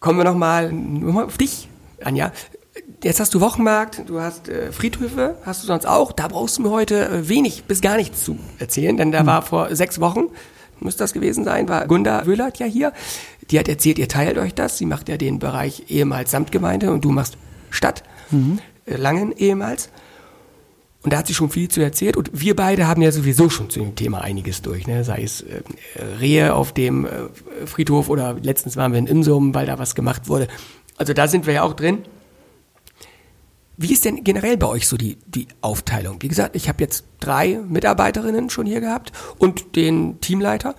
Kommen 0.00 0.18
wir 0.18 0.24
nochmal 0.24 0.70
mal 0.72 1.24
auf 1.24 1.38
dich, 1.38 1.68
Anja. 2.04 2.32
Jetzt 3.02 3.20
hast 3.20 3.32
du 3.32 3.40
Wochenmarkt, 3.40 4.02
du 4.06 4.20
hast 4.20 4.48
äh, 4.50 4.72
Friedhöfe, 4.72 5.36
hast 5.46 5.62
du 5.62 5.66
sonst 5.66 5.86
auch. 5.86 6.12
Da 6.12 6.28
brauchst 6.28 6.58
du 6.58 6.62
mir 6.62 6.70
heute 6.70 7.08
äh, 7.08 7.28
wenig 7.28 7.64
bis 7.64 7.80
gar 7.80 7.96
nichts 7.96 8.22
zu 8.24 8.38
erzählen, 8.58 8.98
denn 8.98 9.12
da 9.12 9.24
war 9.24 9.40
vor 9.40 9.74
sechs 9.74 10.00
Wochen, 10.00 10.28
müsste 10.80 11.04
das 11.04 11.12
gewesen 11.12 11.44
sein, 11.44 11.68
war 11.68 11.86
Gunda 11.86 12.26
Wöhlert 12.26 12.58
ja 12.58 12.66
hier. 12.66 12.92
Die 13.50 13.58
hat 13.58 13.68
erzählt, 13.68 13.98
ihr 13.98 14.08
teilt 14.08 14.38
euch 14.38 14.54
das. 14.54 14.78
Sie 14.78 14.86
macht 14.86 15.08
ja 15.08 15.16
den 15.16 15.38
Bereich 15.38 15.84
ehemals 15.88 16.30
Samtgemeinde 16.30 16.90
und 16.92 17.04
du 17.04 17.10
machst 17.10 17.36
Stadt, 17.70 18.02
äh, 18.86 18.96
Langen 18.96 19.32
ehemals. 19.32 19.90
Und 21.02 21.12
da 21.12 21.18
hat 21.18 21.26
sie 21.26 21.34
schon 21.34 21.48
viel 21.48 21.68
zu 21.68 21.80
erzählt. 21.80 22.16
Und 22.16 22.30
wir 22.32 22.54
beide 22.54 22.86
haben 22.86 23.00
ja 23.00 23.10
sowieso 23.10 23.48
schon 23.48 23.70
zu 23.70 23.80
dem 23.80 23.96
Thema 23.96 24.20
einiges 24.20 24.60
durch. 24.60 24.86
Ne? 24.86 25.02
Sei 25.02 25.22
es 25.22 25.40
äh, 25.40 25.62
Rehe 26.20 26.54
auf 26.54 26.72
dem 26.72 27.06
äh, 27.06 27.10
Friedhof 27.66 28.10
oder 28.10 28.36
letztens 28.42 28.76
waren 28.76 28.92
wir 28.92 28.98
in 28.98 29.06
Imsum, 29.06 29.54
weil 29.54 29.66
da 29.66 29.78
was 29.78 29.94
gemacht 29.94 30.28
wurde. 30.28 30.46
Also 30.98 31.14
da 31.14 31.26
sind 31.26 31.46
wir 31.46 31.54
ja 31.54 31.62
auch 31.62 31.72
drin. 31.72 31.98
Wie 33.82 33.94
ist 33.94 34.04
denn 34.04 34.22
generell 34.24 34.58
bei 34.58 34.66
euch 34.66 34.86
so 34.86 34.98
die, 34.98 35.16
die 35.26 35.48
Aufteilung? 35.62 36.20
Wie 36.20 36.28
gesagt, 36.28 36.54
ich 36.54 36.68
habe 36.68 36.82
jetzt 36.82 37.04
drei 37.18 37.58
Mitarbeiterinnen 37.66 38.50
schon 38.50 38.66
hier 38.66 38.82
gehabt 38.82 39.10
und 39.38 39.74
den 39.74 40.20
Teamleiter. 40.20 40.74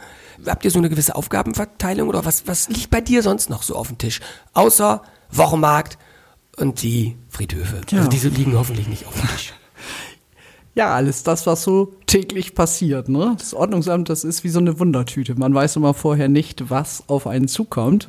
Habt 0.46 0.66
ihr 0.66 0.70
so 0.70 0.78
eine 0.78 0.88
gewisse 0.88 1.16
Aufgabenverteilung 1.16 2.10
oder 2.10 2.26
was, 2.26 2.46
was 2.46 2.70
liegt 2.70 2.92
bei 2.92 3.02
dir 3.02 3.24
sonst 3.24 3.50
noch 3.50 3.64
so 3.64 3.76
auf 3.76 3.88
dem 3.88 3.98
Tisch? 3.98 4.20
Außer 4.54 5.02
Wochenmarkt 5.32 5.98
und 6.58 6.84
die 6.84 7.18
Friedhöfe. 7.30 7.82
Ja. 7.90 7.98
Also 7.98 8.10
diese 8.12 8.30
liegen 8.30 8.56
hoffentlich 8.56 8.88
nicht 8.88 9.08
auf 9.08 9.20
dem 9.20 9.28
Tisch. 9.30 9.54
Ja, 10.74 10.96
alles 10.96 11.24
das, 11.24 11.46
was 11.48 11.64
so 11.64 11.96
täglich 12.06 12.56
passiert. 12.56 13.10
Ne? 13.10 13.36
Das 13.38 13.54
Ordnungsamt, 13.54 14.08
das 14.08 14.24
ist 14.24 14.46
wie 14.46 14.50
so 14.50 14.60
eine 14.60 14.80
Wundertüte. 14.80 15.36
Man 15.36 15.54
weiß 15.54 15.76
immer 15.76 15.94
vorher 15.94 16.30
nicht, 16.30 16.70
was 16.70 17.04
auf 17.08 17.28
einen 17.28 17.50
zukommt. 17.50 18.08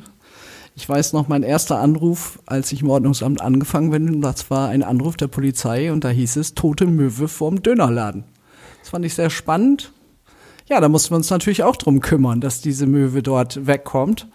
Ich 0.75 0.89
weiß 0.89 1.13
noch, 1.13 1.27
mein 1.27 1.43
erster 1.43 1.79
Anruf, 1.79 2.39
als 2.45 2.71
ich 2.71 2.81
im 2.81 2.89
Ordnungsamt 2.89 3.41
angefangen 3.41 3.91
bin, 3.91 4.21
das 4.21 4.49
war 4.49 4.69
ein 4.69 4.83
Anruf 4.83 5.15
der 5.17 5.27
Polizei 5.27 5.91
und 5.91 6.03
da 6.03 6.09
hieß 6.09 6.35
es 6.37 6.55
tote 6.55 6.87
Möwe 6.87 7.27
vorm 7.27 7.61
Dönerladen. 7.61 8.23
Das 8.81 8.89
fand 8.89 9.05
ich 9.05 9.13
sehr 9.13 9.29
spannend. 9.29 9.91
Ja, 10.67 10.81
da 10.81 10.89
mussten 10.89 11.11
wir 11.11 11.17
uns 11.17 11.29
natürlich 11.29 11.63
auch 11.63 11.75
drum 11.75 11.99
kümmern, 11.99 12.41
dass 12.41 12.61
diese 12.61 12.87
Möwe 12.87 13.21
dort 13.21 13.67
wegkommt. 13.67 14.27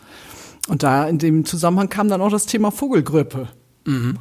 Und 0.68 0.82
da 0.82 1.08
in 1.08 1.18
dem 1.18 1.44
Zusammenhang 1.44 1.88
kam 1.88 2.08
dann 2.08 2.20
auch 2.20 2.30
das 2.30 2.46
Thema 2.46 2.70
Vogelgrippe 2.70 3.48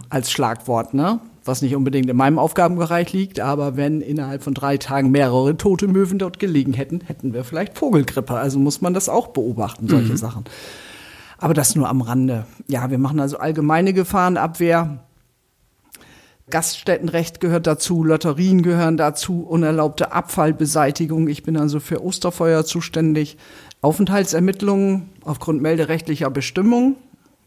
als 0.09 0.31
Schlagwort, 0.31 0.93
ne? 0.93 1.19
Was 1.43 1.61
nicht 1.61 1.75
unbedingt 1.75 2.09
in 2.09 2.15
meinem 2.15 2.39
Aufgabenbereich 2.39 3.11
liegt, 3.13 3.41
aber 3.41 3.75
wenn 3.75 3.99
innerhalb 4.01 4.43
von 4.43 4.53
drei 4.53 4.77
Tagen 4.77 5.11
mehrere 5.11 5.57
tote 5.57 5.87
Möwen 5.87 6.19
dort 6.19 6.39
gelegen 6.39 6.73
hätten, 6.73 7.01
hätten 7.01 7.33
wir 7.33 7.43
vielleicht 7.43 7.77
Vogelgrippe. 7.77 8.33
Also 8.33 8.59
muss 8.59 8.81
man 8.81 8.93
das 8.93 9.09
auch 9.09 9.27
beobachten, 9.27 9.87
solche 9.89 10.17
Sachen. 10.17 10.45
Aber 11.37 11.53
das 11.53 11.75
nur 11.75 11.87
am 11.89 12.01
Rande. 12.01 12.45
Ja, 12.67 12.89
wir 12.89 12.97
machen 12.97 13.19
also 13.19 13.37
allgemeine 13.37 13.93
Gefahrenabwehr. 13.93 15.03
Gaststättenrecht 16.49 17.41
gehört 17.41 17.67
dazu, 17.67 18.03
Lotterien 18.03 18.61
gehören 18.61 18.95
dazu, 18.95 19.41
unerlaubte 19.41 20.13
Abfallbeseitigung. 20.13 21.27
Ich 21.27 21.43
bin 21.43 21.57
also 21.57 21.79
für 21.79 22.03
Osterfeuer 22.03 22.63
zuständig. 22.63 23.37
Aufenthaltsermittlungen 23.81 25.09
aufgrund 25.25 25.61
melderechtlicher 25.61 26.29
Bestimmungen. 26.29 26.95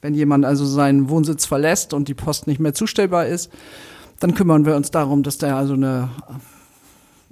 Wenn 0.03 0.15
jemand 0.15 0.45
also 0.45 0.65
seinen 0.65 1.09
Wohnsitz 1.09 1.47
verlässt 1.47 1.95
und 1.95 2.09
die 2.09 2.15
Post 2.15 2.47
nicht 2.47 2.61
mehr 2.61 2.75
zustellbar 2.75 3.27
ist, 3.27 3.51
dann 4.19 4.35
kümmern 4.35 4.67
wir 4.67 4.77
uns 4.77 4.91
darum, 4.91 5.23
dass 5.23 5.39
der 5.39 5.57
also 5.57 5.75
eine 5.75 6.11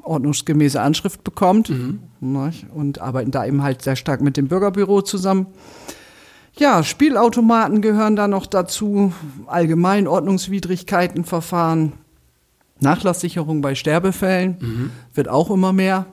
ordnungsgemäße 0.03 0.81
Anschrift 0.81 1.23
bekommt 1.23 1.71
Ne? 2.21 2.53
und 2.75 3.01
arbeiten 3.01 3.31
da 3.31 3.44
eben 3.44 3.62
halt 3.62 3.83
sehr 3.83 3.94
stark 3.94 4.23
mit 4.23 4.37
dem 4.37 4.49
Bürgerbüro 4.49 5.03
zusammen. 5.03 5.47
Ja, 6.59 6.83
Spielautomaten 6.83 7.83
gehören 7.83 8.16
da 8.16 8.27
noch 8.27 8.47
dazu, 8.47 9.12
allgemein 9.47 10.09
Ordnungswidrigkeiten, 10.09 11.25
Verfahren, 11.25 11.92
Nachlasssicherung 12.81 13.61
bei 13.61 13.75
Sterbefällen 13.75 14.90
wird 15.14 15.29
auch 15.29 15.51
immer 15.51 15.73
mehr, 15.73 16.07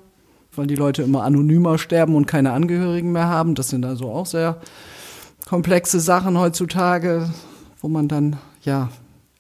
weil 0.56 0.68
die 0.68 0.76
Leute 0.76 1.04
immer 1.04 1.24
anonymer 1.24 1.78
sterben 1.78 2.16
und 2.16 2.28
keine 2.28 2.54
Angehörigen 2.54 3.12
mehr 3.12 3.28
haben. 3.28 3.56
Das 3.56 3.70
sind 3.70 3.86
also 3.86 4.10
auch 4.10 4.26
sehr 4.26 4.62
komplexe 5.48 6.00
Sachen 6.00 6.38
heutzutage, 6.40 7.30
wo 7.82 7.88
man 7.88 8.08
dann 8.08 8.38
ja 8.64 8.90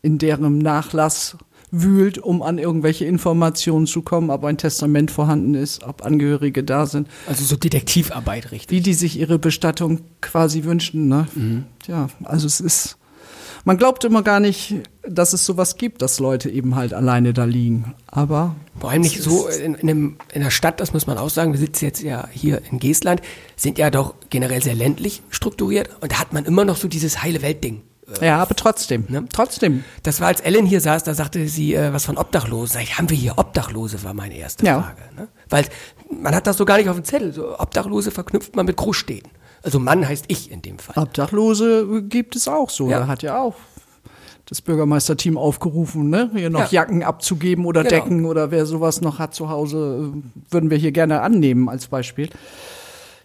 in 0.02 0.18
deren 0.18 0.60
Nachlass 0.60 1.38
wühlt, 1.72 2.18
um 2.18 2.42
an 2.42 2.58
irgendwelche 2.58 3.06
Informationen 3.06 3.88
zu 3.88 4.02
kommen, 4.02 4.30
ob 4.30 4.44
ein 4.46 4.58
Testament 4.58 5.12
vorhanden 5.12 5.56
ist, 5.56 5.84
ob 5.84 6.06
Angehörige 6.06 6.64
da 6.64 6.86
sind 6.86 7.08
Also 7.28 7.44
so 7.44 7.56
Detektivarbeit, 7.56 8.52
richtig. 8.52 8.72
wie 8.72 8.82
die 8.82 8.94
sich 8.94 9.20
ihre 9.20 9.40
Bestattung 9.40 10.02
quasi 10.22 10.64
wünschen. 10.64 11.08
Ne? 11.08 11.28
Ja, 11.88 12.08
also 12.24 12.48
es 12.48 12.60
ist, 12.60 12.98
man 13.64 13.78
glaubt 13.78 14.04
immer 14.04 14.22
gar 14.22 14.40
nicht, 14.40 14.76
dass 15.08 15.34
es 15.34 15.46
sowas 15.46 15.78
gibt, 15.78 16.02
dass 16.02 16.20
Leute 16.20 16.50
eben 16.50 16.76
halt 16.76 16.94
alleine 16.94 17.34
da 17.34 17.46
liegen. 17.46 17.96
Aber 18.08 18.56
Vor 18.80 18.92
allem 18.92 19.02
nicht 19.02 19.22
so 19.22 19.48
in, 19.48 19.76
in, 19.76 19.90
einem, 19.90 20.18
in 20.34 20.42
der 20.42 20.52
Stadt, 20.52 20.80
das 20.80 20.94
muss 20.94 21.08
man 21.08 21.18
auch 21.18 21.30
sagen, 21.30 21.52
wir 21.52 21.60
sitzen 21.60 21.86
jetzt 21.86 22.02
ja 22.02 22.28
hier 22.32 22.62
in 22.72 22.80
Geestland, 22.80 23.22
sind 23.56 23.78
ja 23.78 23.90
doch 23.90 24.16
generell 24.30 24.62
sehr 24.62 24.76
ländlich 24.76 25.24
strukturiert 25.30 25.90
und 26.02 26.12
da 26.12 26.20
hat 26.20 26.34
man 26.34 26.46
immer 26.46 26.64
noch 26.64 26.78
so 26.78 26.88
dieses 26.88 27.24
heile 27.24 27.42
Welt-Ding. 27.42 27.82
Ja, 28.22 28.38
aber 28.42 28.56
trotzdem, 28.56 29.06
Ne? 29.10 29.26
trotzdem. 29.32 29.84
Das 30.04 30.22
war, 30.22 30.28
als 30.28 30.40
Ellen 30.42 30.66
hier 30.66 30.80
saß, 30.82 31.04
da 31.04 31.14
sagte 31.16 31.48
sie 31.48 31.74
äh, 31.74 31.92
was 31.92 32.06
von 32.06 32.18
Obdachlosen. 32.18 32.74
Sag 32.76 32.84
ich, 32.84 32.98
haben 32.98 33.10
wir 33.10 33.18
hier 33.18 33.38
Obdachlose, 33.38 34.04
war 34.04 34.14
meine 34.14 34.36
erste 34.38 34.66
Ja. 34.66 34.82
Frage. 34.82 35.16
Ne? 35.16 35.28
Weil 35.50 35.66
man 36.22 36.36
hat 36.36 36.46
das 36.48 36.58
so 36.58 36.66
gar 36.66 36.78
nicht 36.78 36.88
auf 36.90 36.96
dem 36.98 37.04
Zettel. 37.06 37.34
So, 37.34 37.60
Obdachlose 37.60 38.12
verknüpft 38.12 38.56
man 38.56 38.66
mit 38.68 38.78
Großstädten. 38.78 39.32
Also 39.64 39.80
Mann 39.80 40.08
heißt 40.08 40.26
ich 40.28 40.52
in 40.52 40.62
dem 40.62 40.78
Fall. 40.78 41.02
Obdachlose 41.04 42.04
gibt 42.04 42.36
es 42.36 42.48
auch 42.48 42.70
so. 42.70 42.90
Ja. 42.90 43.00
Da 43.00 43.08
hat 43.08 43.24
ja 43.24 43.42
auch 43.42 43.56
das 44.46 44.62
Bürgermeisterteam 44.62 45.40
aufgerufen, 45.40 46.12
ne? 46.12 46.30
hier 46.36 46.52
noch 46.52 46.72
Ja. 46.72 46.82
Jacken 46.84 47.02
abzugeben 47.02 47.66
oder 47.66 47.82
Genau. 47.84 47.96
Decken 47.96 48.26
oder 48.26 48.52
wer 48.52 48.68
sowas 48.68 49.02
noch 49.02 49.18
hat 49.18 49.34
zu 49.34 49.50
Hause, 49.50 50.12
äh, 50.14 50.52
würden 50.54 50.70
wir 50.70 50.78
hier 50.78 50.92
gerne 50.92 51.22
annehmen 51.22 51.68
als 51.68 51.88
Beispiel. 51.88 52.30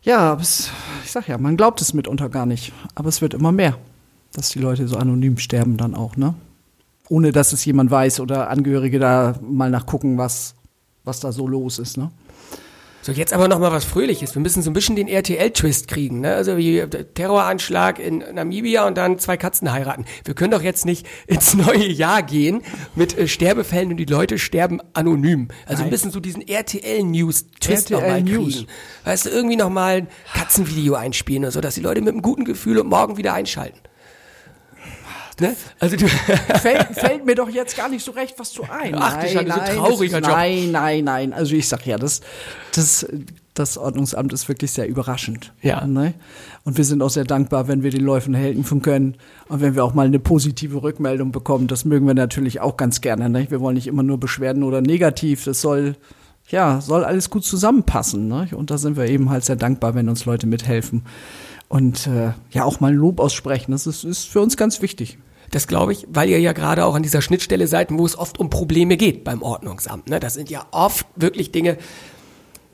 Ja, 0.02 0.38
es, 0.40 0.70
ich 1.04 1.12
sag 1.12 1.28
ja, 1.28 1.36
man 1.36 1.58
glaubt 1.58 1.82
es 1.82 1.92
mitunter 1.92 2.30
gar 2.30 2.46
nicht. 2.46 2.72
Aber 2.94 3.10
es 3.10 3.20
wird 3.20 3.34
immer 3.34 3.52
mehr, 3.52 3.76
dass 4.32 4.50
die 4.50 4.58
Leute 4.58 4.86
so 4.88 4.96
anonym 4.96 5.38
sterben 5.38 5.76
dann 5.76 5.94
auch, 5.94 6.16
ne? 6.16 6.34
Ohne 7.08 7.32
dass 7.32 7.52
es 7.52 7.64
jemand 7.64 7.90
weiß 7.90 8.20
oder 8.20 8.50
Angehörige 8.50 8.98
da 8.98 9.34
mal 9.42 9.70
nachgucken, 9.70 10.16
was, 10.16 10.54
was 11.04 11.20
da 11.20 11.32
so 11.32 11.48
los 11.48 11.78
ist, 11.78 11.96
ne? 11.96 12.10
So, 13.02 13.12
jetzt 13.12 13.32
aber 13.32 13.48
noch 13.48 13.58
mal 13.58 13.72
was 13.72 13.86
Fröhliches. 13.86 14.34
Wir 14.34 14.42
müssen 14.42 14.62
so 14.62 14.68
ein 14.68 14.74
bisschen 14.74 14.94
den 14.94 15.08
RTL-Twist 15.08 15.88
kriegen, 15.88 16.20
ne? 16.20 16.34
Also 16.34 16.58
wie 16.58 16.84
Terroranschlag 17.14 17.98
in 17.98 18.18
Namibia 18.18 18.86
und 18.86 18.98
dann 18.98 19.18
zwei 19.18 19.38
Katzen 19.38 19.72
heiraten. 19.72 20.04
Wir 20.24 20.34
können 20.34 20.50
doch 20.50 20.60
jetzt 20.60 20.84
nicht 20.84 21.06
ins 21.26 21.54
neue 21.54 21.88
Jahr 21.88 22.22
gehen 22.22 22.60
mit 22.94 23.16
äh, 23.16 23.26
Sterbefällen 23.26 23.92
und 23.92 23.96
die 23.96 24.04
Leute 24.04 24.38
sterben 24.38 24.80
anonym. 24.92 25.48
Also 25.64 25.78
Nein. 25.78 25.84
ein 25.84 25.90
bisschen 25.90 26.10
so 26.10 26.20
diesen 26.20 26.46
RTL-News-Twist 26.46 27.90
RTL 27.90 28.00
noch 28.00 28.06
mal 28.06 28.22
News. 28.22 28.54
kriegen. 28.54 28.66
Weißt 29.04 29.24
du, 29.24 29.30
irgendwie 29.30 29.56
noch 29.56 29.70
mal 29.70 30.02
ein 30.02 30.08
Katzenvideo 30.34 30.94
einspielen 30.94 31.44
oder 31.44 31.52
so, 31.52 31.62
dass 31.62 31.76
die 31.76 31.80
Leute 31.80 32.02
mit 32.02 32.12
einem 32.12 32.22
guten 32.22 32.44
Gefühl 32.44 32.78
und 32.78 32.88
morgen 32.88 33.16
wieder 33.16 33.32
einschalten. 33.32 33.78
Ne? 35.40 35.56
Also 35.78 35.96
du, 35.96 36.06
fällt, 36.08 36.86
fällt 36.94 37.26
mir 37.26 37.34
doch 37.34 37.48
jetzt 37.48 37.76
gar 37.76 37.88
nicht 37.88 38.04
so 38.04 38.12
recht 38.12 38.38
was 38.38 38.52
zu 38.52 38.62
ein. 38.64 38.94
Ach, 38.94 39.16
das 39.16 39.32
ist 39.32 39.36
ein 39.38 39.96
so 39.96 40.04
Job. 40.04 40.22
Nein, 40.22 40.70
nein, 40.70 41.04
nein. 41.04 41.32
Also 41.32 41.54
ich 41.54 41.68
sag 41.68 41.86
ja, 41.86 41.96
das, 41.96 42.20
das, 42.74 43.06
das 43.54 43.78
Ordnungsamt 43.78 44.32
ist 44.32 44.48
wirklich 44.48 44.70
sehr 44.70 44.88
überraschend. 44.88 45.52
Ja. 45.62 45.86
Ne? 45.86 46.14
Und 46.64 46.76
wir 46.76 46.84
sind 46.84 47.02
auch 47.02 47.10
sehr 47.10 47.24
dankbar, 47.24 47.68
wenn 47.68 47.82
wir 47.82 47.90
den 47.90 48.02
Läufen 48.02 48.34
helfen 48.34 48.82
können 48.82 49.16
und 49.48 49.60
wenn 49.60 49.74
wir 49.74 49.84
auch 49.84 49.94
mal 49.94 50.06
eine 50.06 50.18
positive 50.18 50.82
Rückmeldung 50.82 51.32
bekommen. 51.32 51.66
Das 51.66 51.84
mögen 51.84 52.06
wir 52.06 52.14
natürlich 52.14 52.60
auch 52.60 52.76
ganz 52.76 53.00
gerne. 53.00 53.28
Ne? 53.28 53.50
Wir 53.50 53.60
wollen 53.60 53.74
nicht 53.74 53.86
immer 53.86 54.02
nur 54.02 54.18
Beschwerden 54.18 54.62
oder 54.62 54.80
negativ. 54.80 55.44
Das 55.44 55.60
soll, 55.60 55.96
ja, 56.48 56.80
soll 56.80 57.04
alles 57.04 57.30
gut 57.30 57.44
zusammenpassen. 57.44 58.28
Ne? 58.28 58.48
Und 58.52 58.70
da 58.70 58.78
sind 58.78 58.96
wir 58.96 59.06
eben 59.06 59.30
halt 59.30 59.44
sehr 59.44 59.56
dankbar, 59.56 59.94
wenn 59.94 60.08
uns 60.08 60.24
Leute 60.24 60.46
mithelfen. 60.46 61.02
Und 61.68 62.06
äh, 62.08 62.32
ja, 62.50 62.64
auch 62.64 62.80
mal 62.80 62.92
ein 62.92 62.96
Lob 62.96 63.20
aussprechen. 63.20 63.72
Das 63.72 63.86
ist, 63.86 64.04
ist 64.04 64.24
für 64.24 64.40
uns 64.40 64.56
ganz 64.56 64.82
wichtig. 64.82 65.18
Das 65.50 65.66
glaube 65.66 65.92
ich, 65.92 66.06
weil 66.08 66.28
ihr 66.28 66.40
ja 66.40 66.52
gerade 66.52 66.84
auch 66.84 66.94
an 66.94 67.02
dieser 67.02 67.22
Schnittstelle 67.22 67.66
seid, 67.66 67.88
wo 67.90 68.06
es 68.06 68.16
oft 68.16 68.38
um 68.38 68.50
Probleme 68.50 68.96
geht 68.96 69.24
beim 69.24 69.42
Ordnungsamt. 69.42 70.08
Ne? 70.08 70.20
Das 70.20 70.34
sind 70.34 70.48
ja 70.48 70.66
oft 70.70 71.06
wirklich 71.16 71.50
Dinge, 71.50 71.76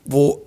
wo 0.05 0.43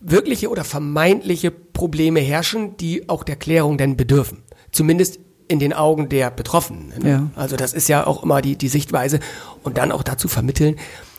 wirkliche 0.00 0.50
oder 0.50 0.64
vermeintliche 0.64 1.50
Probleme 1.50 2.20
herrschen, 2.20 2.76
die 2.76 3.08
auch 3.08 3.24
der 3.24 3.36
Klärung 3.36 3.78
denn 3.78 3.96
bedürfen. 3.96 4.42
Zumindest 4.72 5.18
in 5.48 5.58
den 5.58 5.72
Augen 5.72 6.08
der 6.08 6.30
Betroffenen. 6.30 6.92
Ne? 7.02 7.10
Ja. 7.10 7.30
Also 7.36 7.56
das 7.56 7.74
ist 7.74 7.88
ja 7.88 8.06
auch 8.06 8.22
immer 8.22 8.40
die, 8.40 8.56
die 8.56 8.68
Sichtweise. 8.68 9.20
Und 9.62 9.78
dann 9.78 9.92
auch 9.92 10.02
dazu 10.02 10.28
vermitteln, 10.28 10.76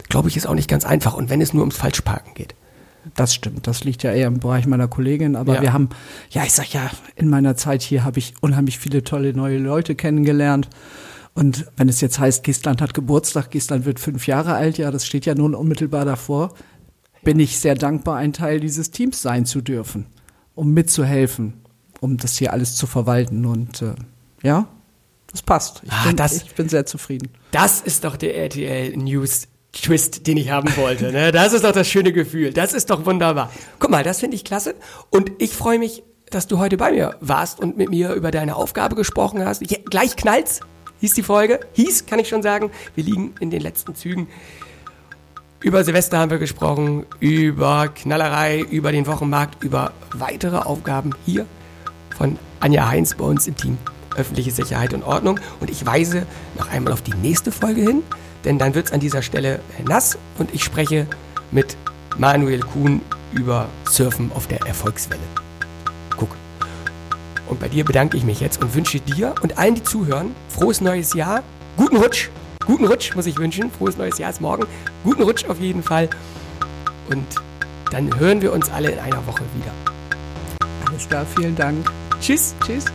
glaube 0.10 0.30
ich, 0.30 0.38
ist 0.38 0.48
auch 0.48 0.56
nicht 0.56 0.70
ganz 0.70 0.86
einfach. 0.86 1.14
Und 1.14 1.30
wenn 1.30 1.42
es 1.42 1.54
nur 1.54 1.62
ums 1.62 1.78
Falschparken 1.78 2.34
geht. 2.34 2.56
Das 3.14 3.34
stimmt, 3.36 3.68
das 3.68 3.84
liegt 3.84 4.04
ja 4.04 4.12
eher 4.12 4.28
im 4.28 4.40
Bereich 4.40 4.66
meiner 4.66 4.88
Kollegin, 4.88 5.36
aber 5.36 5.56
Ja. 5.56 5.62
wir 5.62 5.74
haben, 5.74 5.90
ja, 6.32 6.44
ich 6.44 6.54
sag 6.54 6.74
ja, 6.74 6.90
in 7.16 7.30
meiner 7.30 7.56
Zeit 7.56 7.82
hier 7.84 8.04
habe 8.04 8.20
ich 8.20 8.34
unheimlich 8.42 8.80
viele 8.80 9.04
tolle 9.04 9.34
neue 9.34 9.60
Leute 9.60 9.96
kennengelernt. 9.96 10.70
Und 11.34 11.66
wenn 11.78 11.90
es 11.90 12.02
jetzt 12.02 12.18
heißt, 12.20 12.44
Gestland 12.44 12.82
hat 12.82 12.94
Geburtstag, 12.94 13.52
Gestland 13.52 13.86
wird 13.86 14.00
fünf 14.00 14.26
Jahre 14.26 14.56
alt, 14.56 14.78
ja, 14.78 14.90
das 14.90 15.06
steht 15.06 15.26
ja 15.26 15.36
nun 15.36 15.54
unmittelbar 15.54 16.06
davor, 16.06 16.54
bin 17.24 17.40
ich 17.40 17.60
sehr 17.60 17.76
dankbar, 17.76 18.16
ein 18.18 18.34
Teil 18.34 18.60
dieses 18.60 18.92
Teams 18.92 19.22
sein 19.22 19.46
zu 19.46 19.62
dürfen, 19.62 20.06
um 20.56 20.72
mitzuhelfen, 20.74 21.54
um 22.00 22.18
das 22.18 22.38
hier 22.38 22.54
alles 22.54 22.76
zu 22.76 22.88
verwalten. 22.88 23.46
Und 23.46 23.82
äh, 23.82 23.96
ja, 24.44 24.68
das 25.32 25.42
passt. 25.42 25.82
Ich, 25.84 25.92
Ah, 25.92 26.08
bin, 26.08 26.16
das- 26.16 26.44
ich 26.44 26.56
bin 26.56 26.70
sehr 26.70 26.86
zufrieden. 26.86 27.30
Das 27.52 27.82
ist 27.82 28.04
doch 28.06 28.16
der 28.16 28.36
RTL 28.38 28.96
News 28.96 29.48
Twist, 29.82 30.28
den 30.28 30.38
ich 30.38 30.50
haben 30.50 30.76
wollte. 30.78 31.12
Ne? 31.12 31.32
Das 31.32 31.54
ist 31.54 31.64
doch 31.64 31.72
das 31.72 31.88
schöne 31.88 32.12
Gefühl. 32.12 32.54
Das 32.54 32.74
ist 32.74 32.90
doch 32.90 33.06
wunderbar. 33.06 33.52
Guck 33.80 33.92
mal, 33.92 34.04
das 34.04 34.20
finde 34.20 34.36
ich 34.36 34.44
klasse. 34.44 34.76
Und 35.10 35.32
ich 35.38 35.54
freue 35.54 35.80
mich, 35.80 36.04
dass 36.30 36.48
du 36.48 36.58
heute 36.58 36.78
bei 36.78 36.92
mir 36.92 37.16
warst 37.22 37.60
und 37.60 37.78
mit 37.78 37.90
mir 37.90 38.14
über 38.14 38.32
deine 38.32 38.56
Aufgabe 38.56 38.96
gesprochen 38.96 39.46
hast. 39.46 39.70
Ja, 39.70 39.78
gleich 39.86 40.16
knallt's, 40.16 40.62
hieß 41.02 41.14
die 41.14 41.24
Folge. 41.24 41.60
Hieß, 41.74 42.06
kann 42.06 42.20
ich 42.20 42.30
schon 42.30 42.42
sagen. 42.42 42.72
Wir 42.96 43.04
liegen 43.04 43.36
in 43.40 43.50
den 43.50 43.62
letzten 43.62 43.96
Zügen. 43.96 44.28
Über 45.62 45.84
Silvester 45.84 46.20
haben 46.20 46.30
wir 46.30 46.38
gesprochen, 46.38 47.06
über 47.20 47.88
Knallerei, 47.88 48.62
über 48.62 48.92
den 48.92 49.08
Wochenmarkt, 49.08 49.64
über 49.64 49.94
weitere 50.14 50.58
Aufgaben 50.58 51.12
hier 51.26 51.46
von 52.16 52.38
Anja 52.60 52.88
Heinz 52.88 53.16
bei 53.16 53.26
uns 53.26 53.48
im 53.48 53.56
Team 53.56 53.78
Öffentliche 54.16 54.52
Sicherheit 54.52 54.94
und 54.94 55.04
Ordnung. 55.04 55.40
Und 55.60 55.70
ich 55.70 55.86
weise 55.86 56.26
noch 56.58 56.70
einmal 56.70 56.94
auf 56.94 57.02
die 57.02 57.14
nächste 57.16 57.52
Folge 57.52 57.82
hin, 57.82 58.04
denn 58.46 58.60
dann 58.60 58.76
wird 58.76 58.88
es 58.88 58.92
an 58.94 59.00
dieser 59.00 59.22
Stelle 59.22 59.60
nass 59.86 60.18
und 60.38 60.54
ich 60.54 60.64
spreche 60.64 61.08
mit 61.52 61.76
Manuel 62.18 62.62
Kuhn 62.62 63.02
über 63.34 63.68
Surfen 63.90 64.32
auf 64.34 64.48
der 64.48 64.62
Erfolgswelle. 64.62 65.22
Guck. 66.16 66.30
Und 67.48 67.60
bei 67.60 67.68
dir 67.68 67.84
bedanke 67.84 68.18
ich 68.18 68.24
mich 68.24 68.40
jetzt 68.40 68.62
und 68.62 68.74
wünsche 68.74 69.00
dir 69.00 69.36
und 69.42 69.58
allen, 69.58 69.76
die 69.76 69.84
zuhören, 69.84 70.36
frohes 70.50 70.82
neues 70.82 71.14
Jahr, 71.14 71.44
guten 71.76 71.98
Rutsch, 71.98 72.30
guten 72.66 72.86
Rutsch 72.86 73.16
muss 73.16 73.26
ich 73.26 73.38
wünschen, 73.38 73.70
frohes 73.72 73.98
neues 73.98 74.18
Jahr 74.18 74.30
ist 74.30 74.42
morgen, 74.42 74.66
guten 75.04 75.24
Rutsch 75.24 75.46
auf 75.46 75.60
jeden 75.60 75.84
Fall 75.84 76.10
und 77.10 77.26
dann 77.92 78.18
hören 78.20 78.42
wir 78.42 78.52
uns 78.54 78.70
alle 78.70 78.92
in 78.92 79.00
einer 79.00 79.26
Woche 79.28 79.44
wieder. 79.56 79.72
Alles 80.88 81.08
klar, 81.08 81.26
vielen 81.36 81.56
Dank. 81.56 81.92
Tschüss. 82.20 82.56
Tschüss. 82.66 82.86